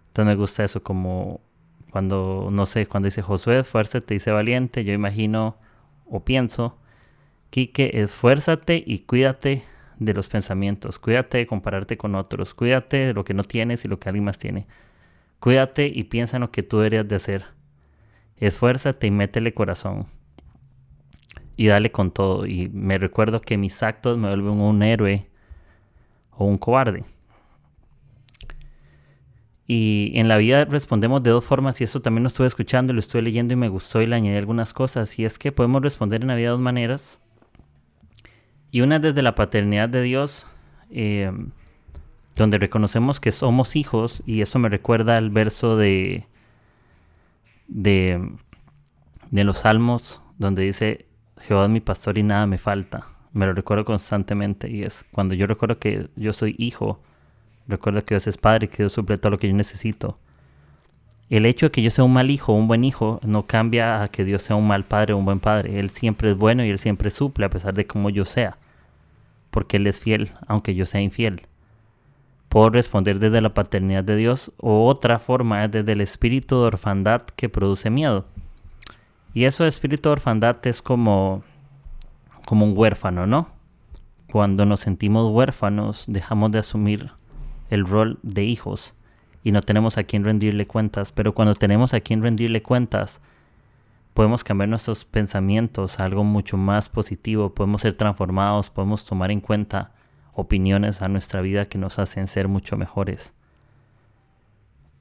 Entonces 0.10 0.28
me 0.28 0.36
gusta 0.36 0.64
eso 0.64 0.84
como 0.84 1.42
cuando, 1.90 2.50
no 2.52 2.68
sé, 2.68 2.86
cuando 2.86 3.08
dice 3.08 3.24
Josué, 3.24 3.58
esfuérzate 3.58 4.14
y 4.14 4.20
sé 4.20 4.30
valiente, 4.30 4.84
yo 4.84 4.94
imagino 4.94 5.58
o 6.06 6.24
pienso, 6.24 6.78
Quique, 7.50 7.90
esfuérzate 8.04 8.84
y 8.86 9.00
cuídate 9.00 9.64
de 10.00 10.14
los 10.14 10.30
pensamientos, 10.30 11.00
cuídate 11.00 11.38
de 11.40 11.48
compararte 11.48 11.98
con 11.98 12.16
otros, 12.16 12.54
cuídate 12.54 12.98
de 12.98 13.14
lo 13.14 13.24
que 13.24 13.34
no 13.34 13.44
tienes 13.44 13.86
y 13.86 13.88
lo 13.88 14.00
que 14.00 14.10
alguien 14.10 14.26
más 14.26 14.38
tiene. 14.38 14.68
Cuídate 15.40 15.92
y 15.94 16.06
piensa 16.06 16.38
en 16.38 16.42
lo 16.42 16.52
que 16.52 16.64
tú 16.64 16.78
deberías 16.78 17.08
de 17.08 17.16
hacer. 17.16 17.46
Esfuérzate 18.38 19.08
y 19.08 19.12
métele 19.12 19.54
corazón. 19.54 20.08
Y 21.58 21.68
dale 21.68 21.92
con 21.92 22.12
todo. 22.12 22.46
Y 22.46 22.70
me 22.70 22.98
recuerdo 22.98 23.42
que 23.42 23.58
mis 23.58 23.82
actos 23.84 24.18
me 24.18 24.28
vuelven 24.28 24.60
un 24.60 24.84
héroe 24.84 25.30
o 26.32 26.46
un 26.46 26.58
cobarde. 26.58 27.06
Y 29.68 30.12
en 30.16 30.28
la 30.28 30.38
vida 30.38 30.66
respondemos 30.66 31.24
de 31.24 31.32
dos 31.32 31.44
formas 31.44 31.82
y 31.82 31.84
esto 31.86 32.02
también 32.02 32.24
lo 32.24 32.28
estuve 32.28 32.46
escuchando, 32.46 32.94
lo 32.94 33.00
estuve 33.00 33.24
leyendo 33.24 33.54
y 33.54 33.58
me 33.58 33.68
gustó 33.68 34.02
y 34.02 34.06
le 34.06 34.16
añadí 34.16 34.38
algunas 34.38 34.74
cosas. 34.74 35.18
Y 35.18 35.26
es 35.26 35.40
que 35.40 35.52
podemos 35.52 35.82
responder 35.82 36.22
en 36.22 36.28
la 36.28 36.36
vida 36.36 36.48
de 36.48 36.52
dos 36.52 36.60
maneras. 36.60 37.20
Y 38.76 38.82
una 38.82 39.00
desde 39.00 39.22
la 39.22 39.36
paternidad 39.36 39.88
de 39.88 40.02
Dios, 40.02 40.46
eh, 40.90 41.32
donde 42.36 42.58
reconocemos 42.58 43.22
que 43.22 43.32
somos 43.32 43.78
hijos 43.78 44.22
y 44.26 44.42
eso 44.42 44.60
me 44.60 44.68
recuerda 44.68 45.16
al 45.16 45.30
verso 45.30 45.78
de, 45.78 46.28
de, 47.70 48.34
de 49.32 49.44
los 49.46 49.60
salmos 49.60 50.22
donde 50.38 50.64
dice, 50.64 51.06
Jehová 51.38 51.64
es 51.64 51.70
mi 51.70 51.80
pastor 51.80 52.18
y 52.18 52.24
nada 52.24 52.48
me 52.48 52.58
falta. 52.58 53.08
Me 53.32 53.46
lo 53.46 53.54
recuerdo 53.54 53.86
constantemente 53.86 54.70
y 54.70 54.84
es 54.84 55.06
cuando 55.10 55.36
yo 55.36 55.48
recuerdo 55.48 55.80
que 55.80 56.10
yo 56.18 56.34
soy 56.34 56.54
hijo 56.58 57.00
Recuerda 57.70 58.02
que 58.02 58.16
Dios 58.16 58.28
es 58.28 58.36
Padre, 58.36 58.68
que 58.68 58.78
Dios 58.84 58.92
suple 58.92 59.18
todo 59.18 59.30
lo 59.30 59.40
que 59.40 59.48
yo 59.48 59.54
necesito. 59.54 60.20
El 61.30 61.46
hecho 61.46 61.68
de 61.68 61.72
que 61.72 61.82
yo 61.82 61.92
sea 61.92 62.04
un 62.04 62.12
mal 62.12 62.30
hijo 62.30 62.52
un 62.52 62.68
buen 62.68 62.84
hijo 62.84 63.22
no 63.24 63.48
cambia 63.48 64.04
a 64.04 64.10
que 64.10 64.26
Dios 64.26 64.44
sea 64.44 64.58
un 64.58 64.68
mal 64.68 64.84
padre 64.84 65.14
o 65.14 65.18
un 65.18 65.24
buen 65.24 65.40
padre. 65.40 65.80
Él 65.80 65.92
siempre 65.92 66.32
es 66.32 66.38
bueno 66.38 66.66
y 66.66 66.70
Él 66.72 66.78
siempre 66.78 67.10
suple 67.10 67.46
a 67.46 67.50
pesar 67.50 67.74
de 67.74 67.88
cómo 67.88 68.10
yo 68.10 68.26
sea. 68.26 68.58
Porque 69.56 69.78
Él 69.78 69.88
es 69.88 70.02
fiel, 70.02 70.34
aunque 70.48 70.76
yo 70.76 70.86
sea 70.86 71.00
infiel. 71.00 71.44
Puedo 72.50 72.70
responder 72.72 73.20
desde 73.20 73.40
la 73.40 73.54
paternidad 73.54 74.04
de 74.04 74.18
Dios 74.18 74.52
o 74.58 74.86
otra 74.86 75.18
forma 75.18 75.64
es 75.64 75.72
desde 75.72 75.94
el 75.94 76.02
espíritu 76.02 76.60
de 76.60 76.68
orfandad 76.68 77.22
que 77.22 77.48
produce 77.48 77.90
miedo. 77.90 78.26
Y 79.34 79.46
eso 79.46 79.66
espíritu 79.66 80.10
de 80.10 80.14
orfandad 80.14 80.58
es 80.68 80.82
como, 80.82 81.42
como 82.46 82.66
un 82.66 82.78
huérfano, 82.78 83.26
¿no? 83.26 83.48
Cuando 84.30 84.66
nos 84.66 84.82
sentimos 84.82 85.32
huérfanos 85.32 86.04
dejamos 86.08 86.52
de 86.52 86.60
asumir 86.60 87.12
el 87.70 87.86
rol 87.86 88.20
de 88.24 88.44
hijos 88.44 88.94
y 89.42 89.54
no 89.54 89.62
tenemos 89.62 89.98
a 89.98 90.04
quien 90.04 90.26
rendirle 90.26 90.68
cuentas, 90.68 91.14
pero 91.14 91.34
cuando 91.34 91.56
tenemos 91.56 91.94
a 91.94 92.02
quien 92.02 92.22
rendirle 92.22 92.62
cuentas, 92.62 93.22
podemos 94.16 94.46
cambiar 94.46 94.70
nuestros 94.70 95.04
pensamientos 95.04 96.00
a 96.00 96.06
algo 96.06 96.24
mucho 96.24 96.56
más 96.56 96.88
positivo, 96.88 97.54
podemos 97.54 97.82
ser 97.82 97.96
transformados, 97.98 98.70
podemos 98.70 99.04
tomar 99.04 99.30
en 99.30 99.42
cuenta 99.42 99.92
opiniones 100.34 101.02
a 101.02 101.10
nuestra 101.10 101.42
vida 101.42 101.66
que 101.66 101.78
nos 101.78 102.00
hacen 102.00 102.28
ser 102.28 102.48
mucho 102.48 102.78
mejores. 102.78 103.34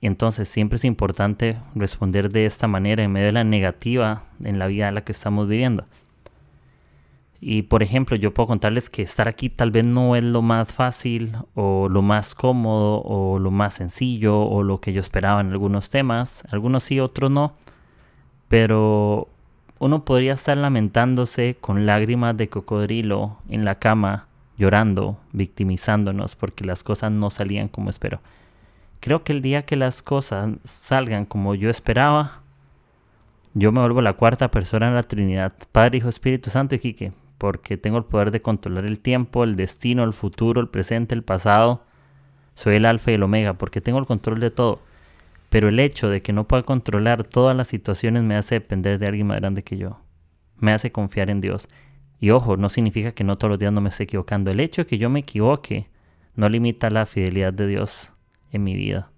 Entonces 0.00 0.48
siempre 0.48 0.76
es 0.76 0.84
importante 0.84 1.56
responder 1.76 2.28
de 2.30 2.44
esta 2.44 2.66
manera 2.66 3.04
en 3.04 3.12
medio 3.12 3.26
de 3.26 3.32
la 3.32 3.44
negativa 3.44 4.24
en 4.42 4.58
la 4.58 4.66
vida 4.66 4.88
en 4.88 4.96
la 4.96 5.04
que 5.04 5.12
estamos 5.12 5.46
viviendo. 5.46 5.86
Y 7.40 7.62
por 7.62 7.84
ejemplo, 7.84 8.16
yo 8.16 8.34
puedo 8.34 8.48
contarles 8.48 8.90
que 8.90 9.02
estar 9.02 9.28
aquí 9.28 9.48
tal 9.48 9.70
vez 9.70 9.86
no 9.86 10.16
es 10.16 10.24
lo 10.24 10.42
más 10.42 10.72
fácil 10.72 11.36
o 11.54 11.88
lo 11.88 12.02
más 12.02 12.34
cómodo 12.34 13.00
o 13.02 13.38
lo 13.38 13.52
más 13.52 13.74
sencillo 13.74 14.40
o 14.40 14.64
lo 14.64 14.80
que 14.80 14.92
yo 14.92 15.00
esperaba 15.00 15.40
en 15.40 15.52
algunos 15.52 15.88
temas. 15.88 16.42
Algunos 16.50 16.82
sí, 16.82 16.98
otros 16.98 17.30
no. 17.30 17.54
Pero 18.48 19.28
uno 19.78 20.04
podría 20.04 20.34
estar 20.34 20.56
lamentándose 20.56 21.56
con 21.60 21.86
lágrimas 21.86 22.36
de 22.36 22.48
cocodrilo 22.48 23.38
en 23.48 23.64
la 23.64 23.78
cama, 23.78 24.26
llorando, 24.56 25.18
victimizándonos 25.32 26.36
porque 26.36 26.64
las 26.64 26.82
cosas 26.82 27.10
no 27.10 27.30
salían 27.30 27.68
como 27.68 27.90
espero. 27.90 28.20
Creo 29.00 29.24
que 29.24 29.32
el 29.32 29.42
día 29.42 29.62
que 29.62 29.76
las 29.76 30.02
cosas 30.02 30.50
salgan 30.64 31.26
como 31.26 31.54
yo 31.54 31.68
esperaba, 31.70 32.40
yo 33.52 33.70
me 33.72 33.80
vuelvo 33.80 34.00
la 34.00 34.14
cuarta 34.14 34.50
persona 34.50 34.88
en 34.88 34.94
la 34.94 35.02
Trinidad, 35.02 35.52
Padre, 35.72 35.98
Hijo, 35.98 36.08
Espíritu 36.08 36.50
Santo 36.50 36.74
y 36.74 36.78
Quique 36.78 37.12
porque 37.44 37.76
tengo 37.76 37.98
el 37.98 38.04
poder 38.04 38.30
de 38.30 38.40
controlar 38.40 38.86
el 38.86 39.00
tiempo, 39.00 39.44
el 39.44 39.54
destino, 39.54 40.04
el 40.04 40.14
futuro, 40.14 40.62
el 40.62 40.68
presente, 40.68 41.14
el 41.14 41.22
pasado. 41.22 41.82
Soy 42.54 42.76
el 42.76 42.86
alfa 42.86 43.10
y 43.10 43.14
el 43.14 43.22
omega, 43.22 43.52
porque 43.52 43.82
tengo 43.82 43.98
el 43.98 44.06
control 44.06 44.40
de 44.40 44.50
todo. 44.50 44.80
Pero 45.54 45.68
el 45.68 45.78
hecho 45.78 46.08
de 46.08 46.20
que 46.20 46.32
no 46.32 46.48
pueda 46.48 46.64
controlar 46.64 47.22
todas 47.22 47.56
las 47.56 47.68
situaciones 47.68 48.24
me 48.24 48.34
hace 48.34 48.56
depender 48.56 48.98
de 48.98 49.06
alguien 49.06 49.28
más 49.28 49.38
grande 49.38 49.62
que 49.62 49.76
yo. 49.76 50.00
Me 50.58 50.72
hace 50.72 50.90
confiar 50.90 51.30
en 51.30 51.40
Dios. 51.40 51.68
Y 52.18 52.30
ojo, 52.30 52.56
no 52.56 52.68
significa 52.68 53.12
que 53.12 53.22
no 53.22 53.38
todos 53.38 53.50
los 53.50 53.58
días 53.60 53.72
no 53.72 53.80
me 53.80 53.90
esté 53.90 54.02
equivocando. 54.02 54.50
El 54.50 54.58
hecho 54.58 54.82
de 54.82 54.86
que 54.88 54.98
yo 54.98 55.10
me 55.10 55.20
equivoque 55.20 55.86
no 56.34 56.48
limita 56.48 56.90
la 56.90 57.06
fidelidad 57.06 57.52
de 57.52 57.68
Dios 57.68 58.10
en 58.50 58.64
mi 58.64 58.74
vida. 58.74 59.12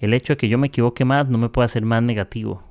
El 0.00 0.12
hecho 0.12 0.32
de 0.32 0.38
que 0.38 0.48
yo 0.48 0.58
me 0.58 0.66
equivoque 0.66 1.04
más 1.04 1.28
no 1.28 1.38
me 1.38 1.50
puede 1.50 1.66
hacer 1.66 1.84
más 1.84 2.02
negativo. 2.02 2.64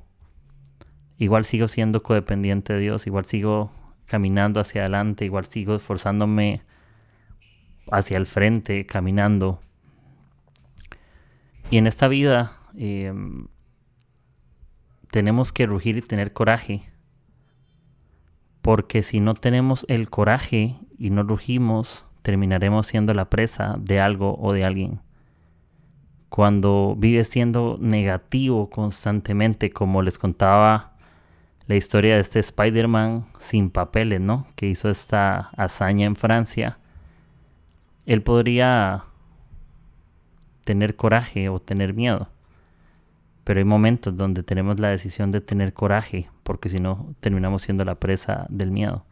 Igual 1.16 1.46
sigo 1.46 1.68
siendo 1.68 2.02
codependiente 2.02 2.74
de 2.74 2.80
Dios, 2.80 3.06
igual 3.06 3.24
sigo 3.24 3.72
caminando 4.04 4.60
hacia 4.60 4.82
adelante, 4.82 5.24
igual 5.24 5.46
sigo 5.46 5.74
esforzándome 5.74 6.60
hacia 7.90 8.18
el 8.18 8.26
frente, 8.26 8.84
caminando. 8.84 9.58
Y 11.70 11.78
en 11.78 11.86
esta 11.86 12.08
vida 12.08 12.57
em, 12.78 13.48
tenemos 15.10 15.52
que 15.52 15.66
rugir 15.66 15.96
y 15.96 16.02
tener 16.02 16.32
coraje 16.32 16.82
Porque 18.62 19.02
si 19.02 19.20
no 19.20 19.34
tenemos 19.34 19.84
el 19.88 20.10
coraje 20.10 20.76
y 20.98 21.10
no 21.10 21.22
rugimos, 21.22 22.04
terminaremos 22.22 22.86
siendo 22.86 23.14
la 23.14 23.30
presa 23.30 23.76
de 23.78 24.00
algo 24.00 24.36
o 24.38 24.52
de 24.52 24.64
alguien. 24.64 25.00
Cuando 26.28 26.94
vives 26.98 27.28
siendo 27.28 27.78
negativo 27.80 28.68
constantemente, 28.68 29.70
como 29.70 30.02
les 30.02 30.18
contaba 30.18 30.92
la 31.66 31.76
historia 31.76 32.14
de 32.14 32.20
este 32.20 32.40
Spider-Man 32.40 33.26
sin 33.38 33.70
papeles, 33.70 34.20
¿no? 34.20 34.46
Que 34.56 34.66
hizo 34.66 34.88
esta 34.88 35.50
hazaña 35.56 36.06
en 36.06 36.16
Francia. 36.16 36.78
Él 38.06 38.22
podría 38.22 39.04
tener 40.64 40.96
coraje 40.96 41.48
o 41.48 41.60
tener 41.60 41.94
miedo. 41.94 42.28
Pero 43.48 43.60
hay 43.60 43.64
momentos 43.64 44.14
donde 44.14 44.42
tenemos 44.42 44.78
la 44.78 44.88
decisión 44.88 45.32
de 45.32 45.40
tener 45.40 45.72
coraje, 45.72 46.28
porque 46.42 46.68
si 46.68 46.80
no 46.80 47.14
terminamos 47.20 47.62
siendo 47.62 47.82
la 47.82 47.94
presa 47.94 48.44
del 48.50 48.70
miedo. 48.70 49.06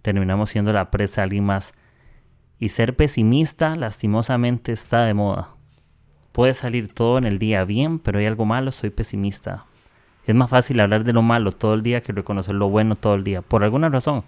Terminamos 0.00 0.48
siendo 0.48 0.72
la 0.72 0.90
presa 0.90 1.20
de 1.20 1.24
alguien 1.24 1.44
más. 1.44 1.74
Y 2.58 2.70
ser 2.70 2.96
pesimista 2.96 3.76
lastimosamente 3.76 4.72
está 4.72 5.04
de 5.04 5.12
moda. 5.12 5.50
Puede 6.32 6.54
salir 6.54 6.88
todo 6.94 7.18
en 7.18 7.24
el 7.24 7.38
día 7.38 7.66
bien, 7.66 7.98
pero 7.98 8.20
hay 8.20 8.24
algo 8.24 8.46
malo, 8.46 8.70
soy 8.70 8.88
pesimista. 8.88 9.66
Es 10.26 10.34
más 10.34 10.48
fácil 10.48 10.80
hablar 10.80 11.04
de 11.04 11.12
lo 11.12 11.20
malo 11.20 11.52
todo 11.52 11.74
el 11.74 11.82
día 11.82 12.00
que 12.00 12.14
reconocer 12.14 12.54
lo 12.54 12.70
bueno 12.70 12.96
todo 12.96 13.16
el 13.16 13.22
día. 13.22 13.42
Por 13.42 13.64
alguna 13.64 13.90
razón, 13.90 14.24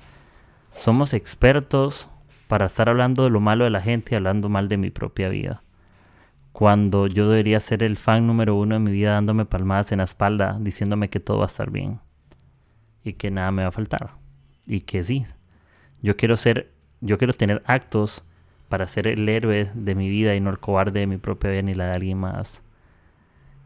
somos 0.77 1.15
expertos 1.15 2.11
para 2.47 2.67
estar 2.67 2.91
hablando 2.91 3.25
de 3.25 3.31
lo 3.31 3.41
malo 3.41 3.65
de 3.65 3.71
la 3.71 3.81
gente 3.81 4.15
y 4.15 4.17
hablando 4.17 4.51
mal 4.51 4.69
de 4.69 4.77
mi 4.77 4.91
propia 4.91 5.31
vida 5.31 5.64
cuando 6.55 7.09
yo 7.09 7.29
debería 7.29 7.59
ser 7.59 7.83
el 7.83 7.97
fan 7.97 8.29
número 8.29 8.55
uno 8.55 8.77
de 8.77 8.79
mi 8.79 8.93
vida 8.93 9.15
dándome 9.15 9.45
palmadas 9.45 9.91
en 9.91 9.99
la 9.99 10.05
espalda, 10.05 10.57
diciéndome 10.61 11.11
que 11.11 11.19
todo 11.19 11.39
va 11.39 11.47
a 11.47 11.47
estar 11.47 11.73
bien 11.73 11.99
y 13.03 13.15
que 13.15 13.33
nada 13.33 13.51
me 13.51 13.63
va 13.63 13.71
a 13.71 13.73
faltar 13.73 14.13
y 14.65 14.83
que 14.83 15.03
sí, 15.03 15.27
yo 16.01 16.17
quiero 16.17 16.37
ser, 16.37 16.71
yo 17.01 17.19
quiero 17.19 17.33
tener 17.33 17.61
actos 17.67 18.23
para 18.69 18.87
ser 18.87 19.09
el 19.09 19.29
héroe 19.29 19.69
de 19.75 19.95
mi 19.97 20.09
vida 20.09 20.37
y 20.37 20.41
no 20.41 20.49
el 20.51 20.61
cobarde 20.61 21.01
de 21.01 21.09
mi 21.09 21.17
propia 21.17 21.51
vida 21.51 21.63
ni 21.63 21.75
la 21.75 21.87
de 21.87 21.95
alguien 21.95 22.19
más. 22.19 22.63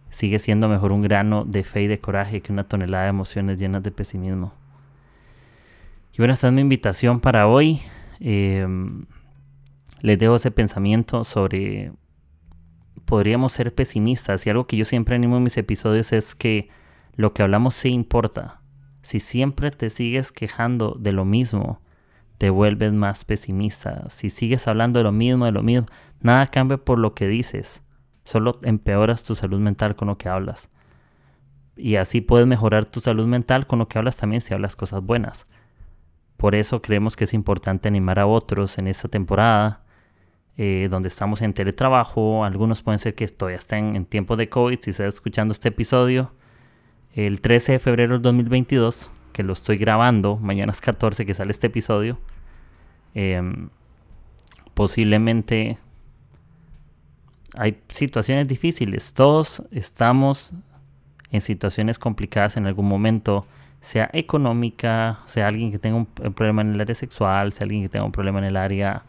Sigue 0.08 0.38
siendo 0.38 0.66
mejor 0.66 0.90
un 0.90 1.02
grano 1.02 1.44
de 1.44 1.64
fe 1.64 1.82
y 1.82 1.88
de 1.88 2.00
coraje 2.00 2.40
que 2.40 2.54
una 2.54 2.64
tonelada 2.64 3.04
de 3.04 3.10
emociones 3.10 3.58
llenas 3.58 3.82
de 3.82 3.90
pesimismo. 3.90 4.54
Y 6.14 6.16
bueno, 6.16 6.32
esta 6.32 6.46
es 6.46 6.54
mi 6.54 6.62
invitación 6.62 7.20
para 7.20 7.48
hoy. 7.48 7.82
Em, 8.18 9.04
les 10.00 10.18
dejo 10.18 10.36
ese 10.36 10.50
pensamiento 10.50 11.22
sobre 11.24 11.92
podríamos 13.08 13.52
ser 13.52 13.74
pesimistas 13.74 14.46
y 14.46 14.50
algo 14.50 14.66
que 14.66 14.76
yo 14.76 14.84
siempre 14.84 15.16
animo 15.16 15.38
en 15.38 15.42
mis 15.42 15.56
episodios 15.56 16.12
es 16.12 16.34
que 16.34 16.68
lo 17.14 17.32
que 17.32 17.42
hablamos 17.42 17.74
sí 17.74 17.88
importa. 17.88 18.60
Si 19.00 19.18
siempre 19.18 19.70
te 19.70 19.88
sigues 19.88 20.30
quejando 20.30 20.94
de 21.00 21.12
lo 21.12 21.24
mismo, 21.24 21.80
te 22.36 22.50
vuelves 22.50 22.92
más 22.92 23.24
pesimista. 23.24 24.10
Si 24.10 24.28
sigues 24.28 24.68
hablando 24.68 25.00
de 25.00 25.04
lo 25.04 25.12
mismo, 25.12 25.46
de 25.46 25.52
lo 25.52 25.62
mismo, 25.62 25.86
nada 26.20 26.48
cambia 26.48 26.76
por 26.76 26.98
lo 26.98 27.14
que 27.14 27.26
dices. 27.26 27.82
Solo 28.24 28.52
empeoras 28.62 29.24
tu 29.24 29.34
salud 29.34 29.58
mental 29.58 29.96
con 29.96 30.08
lo 30.08 30.18
que 30.18 30.28
hablas. 30.28 30.68
Y 31.78 31.96
así 31.96 32.20
puedes 32.20 32.46
mejorar 32.46 32.84
tu 32.84 33.00
salud 33.00 33.26
mental 33.26 33.66
con 33.66 33.78
lo 33.78 33.88
que 33.88 33.96
hablas 33.96 34.18
también 34.18 34.42
si 34.42 34.52
hablas 34.52 34.76
cosas 34.76 35.02
buenas. 35.02 35.46
Por 36.36 36.54
eso 36.54 36.82
creemos 36.82 37.16
que 37.16 37.24
es 37.24 37.32
importante 37.32 37.88
animar 37.88 38.18
a 38.18 38.26
otros 38.26 38.76
en 38.76 38.86
esta 38.86 39.08
temporada 39.08 39.87
eh, 40.60 40.88
donde 40.90 41.08
estamos 41.08 41.40
en 41.40 41.54
teletrabajo. 41.54 42.44
Algunos 42.44 42.82
pueden 42.82 42.98
ser 42.98 43.14
que 43.14 43.28
todavía 43.28 43.58
estén 43.58 43.94
en 43.94 44.04
tiempo 44.04 44.34
de 44.36 44.48
COVID. 44.48 44.80
Si 44.80 44.90
estás 44.90 45.14
escuchando 45.14 45.52
este 45.52 45.68
episodio, 45.68 46.32
el 47.14 47.40
13 47.40 47.72
de 47.72 47.78
febrero 47.78 48.14
del 48.14 48.22
2022, 48.22 49.12
que 49.32 49.44
lo 49.44 49.52
estoy 49.52 49.78
grabando, 49.78 50.36
mañana 50.36 50.72
es 50.72 50.80
14 50.80 51.24
que 51.24 51.32
sale 51.32 51.52
este 51.52 51.68
episodio, 51.68 52.18
em, 53.14 53.68
posiblemente 54.74 55.78
hay 57.56 57.80
situaciones 57.88 58.48
difíciles. 58.48 59.14
Todos 59.14 59.62
estamos 59.70 60.54
en 61.30 61.40
situaciones 61.40 62.00
complicadas 62.00 62.56
en 62.56 62.66
algún 62.66 62.88
momento, 62.88 63.46
sea 63.80 64.10
económica, 64.12 65.20
sea 65.26 65.46
alguien 65.46 65.70
que 65.70 65.78
tenga 65.78 65.96
un 65.98 66.06
problema 66.06 66.62
en 66.62 66.72
el 66.74 66.80
área 66.80 66.96
sexual, 66.96 67.52
sea 67.52 67.64
alguien 67.64 67.82
que 67.82 67.88
tenga 67.88 68.04
un 68.04 68.12
problema 68.12 68.40
en 68.40 68.46
el 68.46 68.56
área 68.56 69.04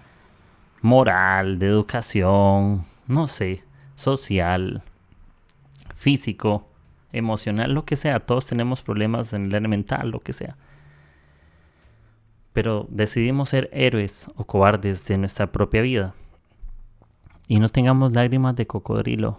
moral, 0.82 1.60
de 1.60 1.68
educación, 1.68 2.86
no 3.08 3.28
sé, 3.28 3.64
social, 3.96 4.84
físico, 5.96 6.68
emocional, 7.12 7.74
lo 7.74 7.86
que 7.86 7.96
sea. 7.96 8.20
Todos 8.20 8.46
tenemos 8.46 8.82
problemas 8.82 9.34
en 9.34 9.46
el 9.46 9.56
área 9.56 9.68
mental, 9.68 10.12
lo 10.12 10.20
que 10.20 10.34
sea. 10.34 10.58
Pero 12.54 12.88
decidimos 12.90 13.50
ser 13.50 13.70
héroes 13.74 14.28
o 14.36 14.44
cobardes 14.44 15.06
de 15.06 15.18
nuestra 15.18 15.52
propia 15.52 15.82
vida. 15.82 16.14
Y 17.48 17.60
no 17.60 17.70
tengamos 17.70 18.14
lágrimas 18.14 18.56
de 18.56 18.68
cocodrilo. 18.68 19.38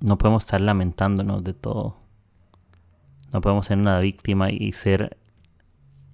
No 0.00 0.18
podemos 0.18 0.44
estar 0.44 0.60
lamentándonos 0.60 1.44
de 1.44 1.54
todo. 1.54 1.96
No 3.32 3.40
podemos 3.40 3.66
ser 3.66 3.78
una 3.78 3.98
víctima 3.98 4.50
y 4.50 4.72
ser 4.72 5.16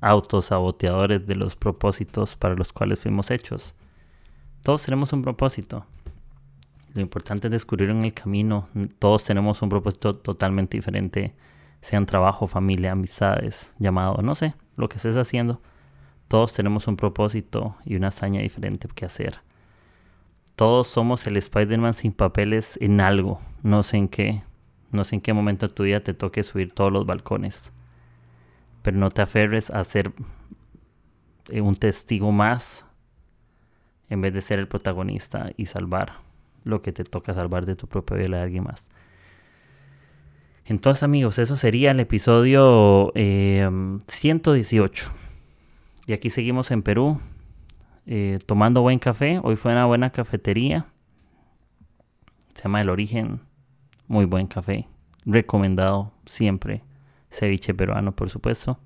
autosaboteadores 0.00 1.26
de 1.26 1.34
los 1.34 1.56
propósitos 1.56 2.36
para 2.36 2.54
los 2.54 2.72
cuales 2.72 3.00
fuimos 3.00 3.30
hechos. 3.30 3.74
Todos 4.62 4.84
tenemos 4.84 5.12
un 5.12 5.22
propósito. 5.22 5.86
Lo 6.94 7.00
importante 7.00 7.48
es 7.48 7.52
descubrir 7.52 7.90
en 7.90 8.02
el 8.02 8.14
camino. 8.14 8.68
Todos 8.98 9.24
tenemos 9.24 9.62
un 9.62 9.68
propósito 9.68 10.16
totalmente 10.16 10.76
diferente, 10.76 11.34
sean 11.80 12.06
trabajo, 12.06 12.46
familia, 12.46 12.92
amistades, 12.92 13.72
llamado, 13.78 14.22
no 14.22 14.34
sé, 14.34 14.54
lo 14.76 14.88
que 14.88 14.96
estés 14.96 15.16
haciendo. 15.16 15.60
Todos 16.28 16.52
tenemos 16.52 16.86
un 16.88 16.96
propósito 16.96 17.76
y 17.84 17.96
una 17.96 18.08
hazaña 18.08 18.40
diferente 18.40 18.88
que 18.94 19.06
hacer. 19.06 19.40
Todos 20.56 20.88
somos 20.88 21.26
el 21.26 21.36
Spider-Man 21.36 21.94
sin 21.94 22.12
papeles 22.12 22.78
en 22.80 23.00
algo. 23.00 23.40
No 23.62 23.82
sé 23.82 23.96
en 23.96 24.08
qué. 24.08 24.42
No 24.90 25.04
sé 25.04 25.16
en 25.16 25.20
qué 25.20 25.32
momento 25.32 25.68
de 25.68 25.74
tu 25.74 25.84
vida 25.84 26.00
te 26.00 26.14
toque 26.14 26.42
subir 26.42 26.72
todos 26.72 26.92
los 26.92 27.06
balcones 27.06 27.72
pero 28.82 28.96
no 28.96 29.10
te 29.10 29.22
aferres 29.22 29.70
a 29.70 29.82
ser 29.84 30.12
eh, 31.50 31.60
un 31.60 31.76
testigo 31.76 32.32
más 32.32 32.84
en 34.08 34.20
vez 34.20 34.32
de 34.32 34.40
ser 34.40 34.58
el 34.58 34.68
protagonista 34.68 35.52
y 35.56 35.66
salvar 35.66 36.14
lo 36.64 36.82
que 36.82 36.92
te 36.92 37.04
toca 37.04 37.34
salvar 37.34 37.66
de 37.66 37.76
tu 37.76 37.86
propia 37.86 38.16
vida 38.16 38.36
de 38.36 38.42
alguien 38.42 38.64
más. 38.64 38.88
Entonces 40.64 41.02
amigos, 41.02 41.38
eso 41.38 41.56
sería 41.56 41.92
el 41.92 42.00
episodio 42.00 43.12
118. 43.14 45.06
Em, 45.06 45.12
y 46.06 46.12
aquí 46.12 46.30
seguimos 46.30 46.70
en 46.70 46.82
Perú, 46.82 47.18
eh, 48.06 48.38
tomando 48.44 48.82
buen 48.82 48.98
café. 48.98 49.40
Hoy 49.42 49.56
fue 49.56 49.72
una 49.72 49.86
buena 49.86 50.10
cafetería. 50.10 50.86
Se 52.54 52.64
llama 52.64 52.82
El 52.82 52.90
Origen. 52.90 53.40
Muy 54.08 54.26
buen 54.26 54.46
café. 54.46 54.88
Recomendado 55.24 56.12
siempre 56.26 56.82
ceviche 57.30 57.74
peruano, 57.74 58.12
por 58.12 58.28
supuesto. 58.28 58.78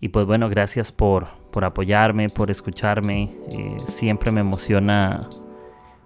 Y 0.00 0.08
pues 0.10 0.26
bueno, 0.26 0.48
gracias 0.48 0.92
por, 0.92 1.28
por 1.50 1.64
apoyarme, 1.64 2.28
por 2.28 2.50
escucharme. 2.50 3.30
Eh, 3.56 3.76
siempre 3.88 4.30
me 4.30 4.40
emociona 4.40 5.28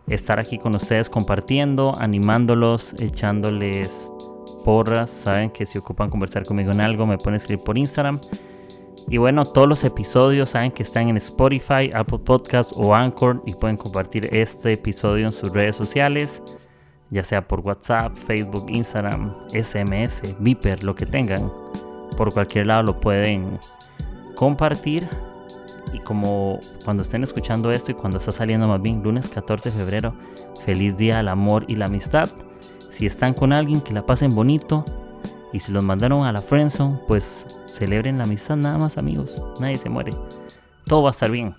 estar 0.06 0.38
aquí 0.38 0.58
con 0.58 0.74
ustedes 0.74 1.10
compartiendo, 1.10 1.92
animándolos, 1.98 2.94
echándoles 3.00 4.10
porras. 4.64 5.10
Saben 5.10 5.50
que 5.50 5.66
si 5.66 5.78
ocupan 5.78 6.08
conversar 6.08 6.44
conmigo 6.44 6.70
en 6.72 6.80
algo, 6.80 7.06
me 7.06 7.18
pueden 7.18 7.36
escribir 7.36 7.64
por 7.64 7.76
Instagram. 7.76 8.18
Y 9.08 9.18
bueno, 9.18 9.44
todos 9.44 9.68
los 9.68 9.84
episodios 9.84 10.50
saben 10.50 10.70
que 10.70 10.84
están 10.84 11.08
en 11.08 11.16
Spotify, 11.16 11.90
Apple 11.92 12.20
Podcasts 12.20 12.74
o 12.76 12.94
Anchor 12.94 13.42
y 13.46 13.54
pueden 13.54 13.76
compartir 13.76 14.28
este 14.32 14.74
episodio 14.74 15.26
en 15.26 15.32
sus 15.32 15.52
redes 15.52 15.76
sociales 15.76 16.42
ya 17.12 17.22
sea 17.22 17.46
por 17.46 17.60
WhatsApp, 17.60 18.16
Facebook, 18.16 18.66
Instagram, 18.70 19.34
SMS, 19.48 20.22
Viper, 20.38 20.82
lo 20.82 20.94
que 20.94 21.04
tengan. 21.04 21.52
Por 22.16 22.32
cualquier 22.32 22.68
lado 22.68 22.84
lo 22.84 23.00
pueden 23.00 23.58
compartir. 24.34 25.06
Y 25.92 25.98
como 25.98 26.58
cuando 26.86 27.02
estén 27.02 27.22
escuchando 27.22 27.70
esto 27.70 27.92
y 27.92 27.94
cuando 27.94 28.16
está 28.16 28.32
saliendo 28.32 28.66
más 28.66 28.80
bien 28.80 29.02
lunes 29.02 29.28
14 29.28 29.70
de 29.70 29.76
febrero, 29.76 30.14
feliz 30.64 30.96
día 30.96 31.18
al 31.18 31.28
amor 31.28 31.66
y 31.68 31.76
la 31.76 31.84
amistad. 31.84 32.30
Si 32.90 33.04
están 33.04 33.34
con 33.34 33.52
alguien 33.52 33.82
que 33.82 33.92
la 33.92 34.06
pasen 34.06 34.30
bonito 34.30 34.82
y 35.52 35.60
si 35.60 35.70
los 35.70 35.84
mandaron 35.84 36.24
a 36.24 36.32
la 36.32 36.40
friendzone, 36.40 36.98
pues 37.08 37.46
celebren 37.66 38.16
la 38.16 38.24
amistad 38.24 38.56
nada 38.56 38.78
más 38.78 38.96
amigos. 38.96 39.44
Nadie 39.60 39.76
se 39.76 39.90
muere. 39.90 40.12
Todo 40.86 41.02
va 41.02 41.10
a 41.10 41.12
estar 41.12 41.30
bien. 41.30 41.56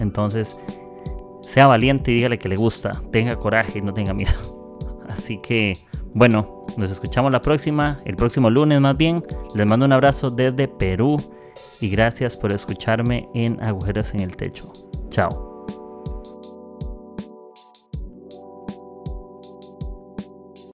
Entonces, 0.00 0.58
sea 1.42 1.68
valiente 1.68 2.10
y 2.10 2.14
dígale 2.14 2.40
que 2.40 2.48
le 2.48 2.56
gusta. 2.56 2.90
Tenga 3.12 3.36
coraje 3.36 3.78
y 3.78 3.82
no 3.82 3.94
tenga 3.94 4.12
miedo. 4.12 4.55
Así 5.26 5.38
que, 5.38 5.72
bueno, 6.14 6.64
nos 6.76 6.88
escuchamos 6.88 7.32
la 7.32 7.40
próxima, 7.40 8.00
el 8.04 8.14
próximo 8.14 8.48
lunes 8.48 8.80
más 8.80 8.96
bien. 8.96 9.24
Les 9.56 9.66
mando 9.66 9.84
un 9.84 9.92
abrazo 9.92 10.30
desde 10.30 10.68
Perú 10.68 11.16
y 11.80 11.88
gracias 11.88 12.36
por 12.36 12.52
escucharme 12.52 13.28
en 13.34 13.60
Agujeros 13.60 14.14
en 14.14 14.20
el 14.20 14.36
Techo. 14.36 14.70
Chao. 15.10 15.45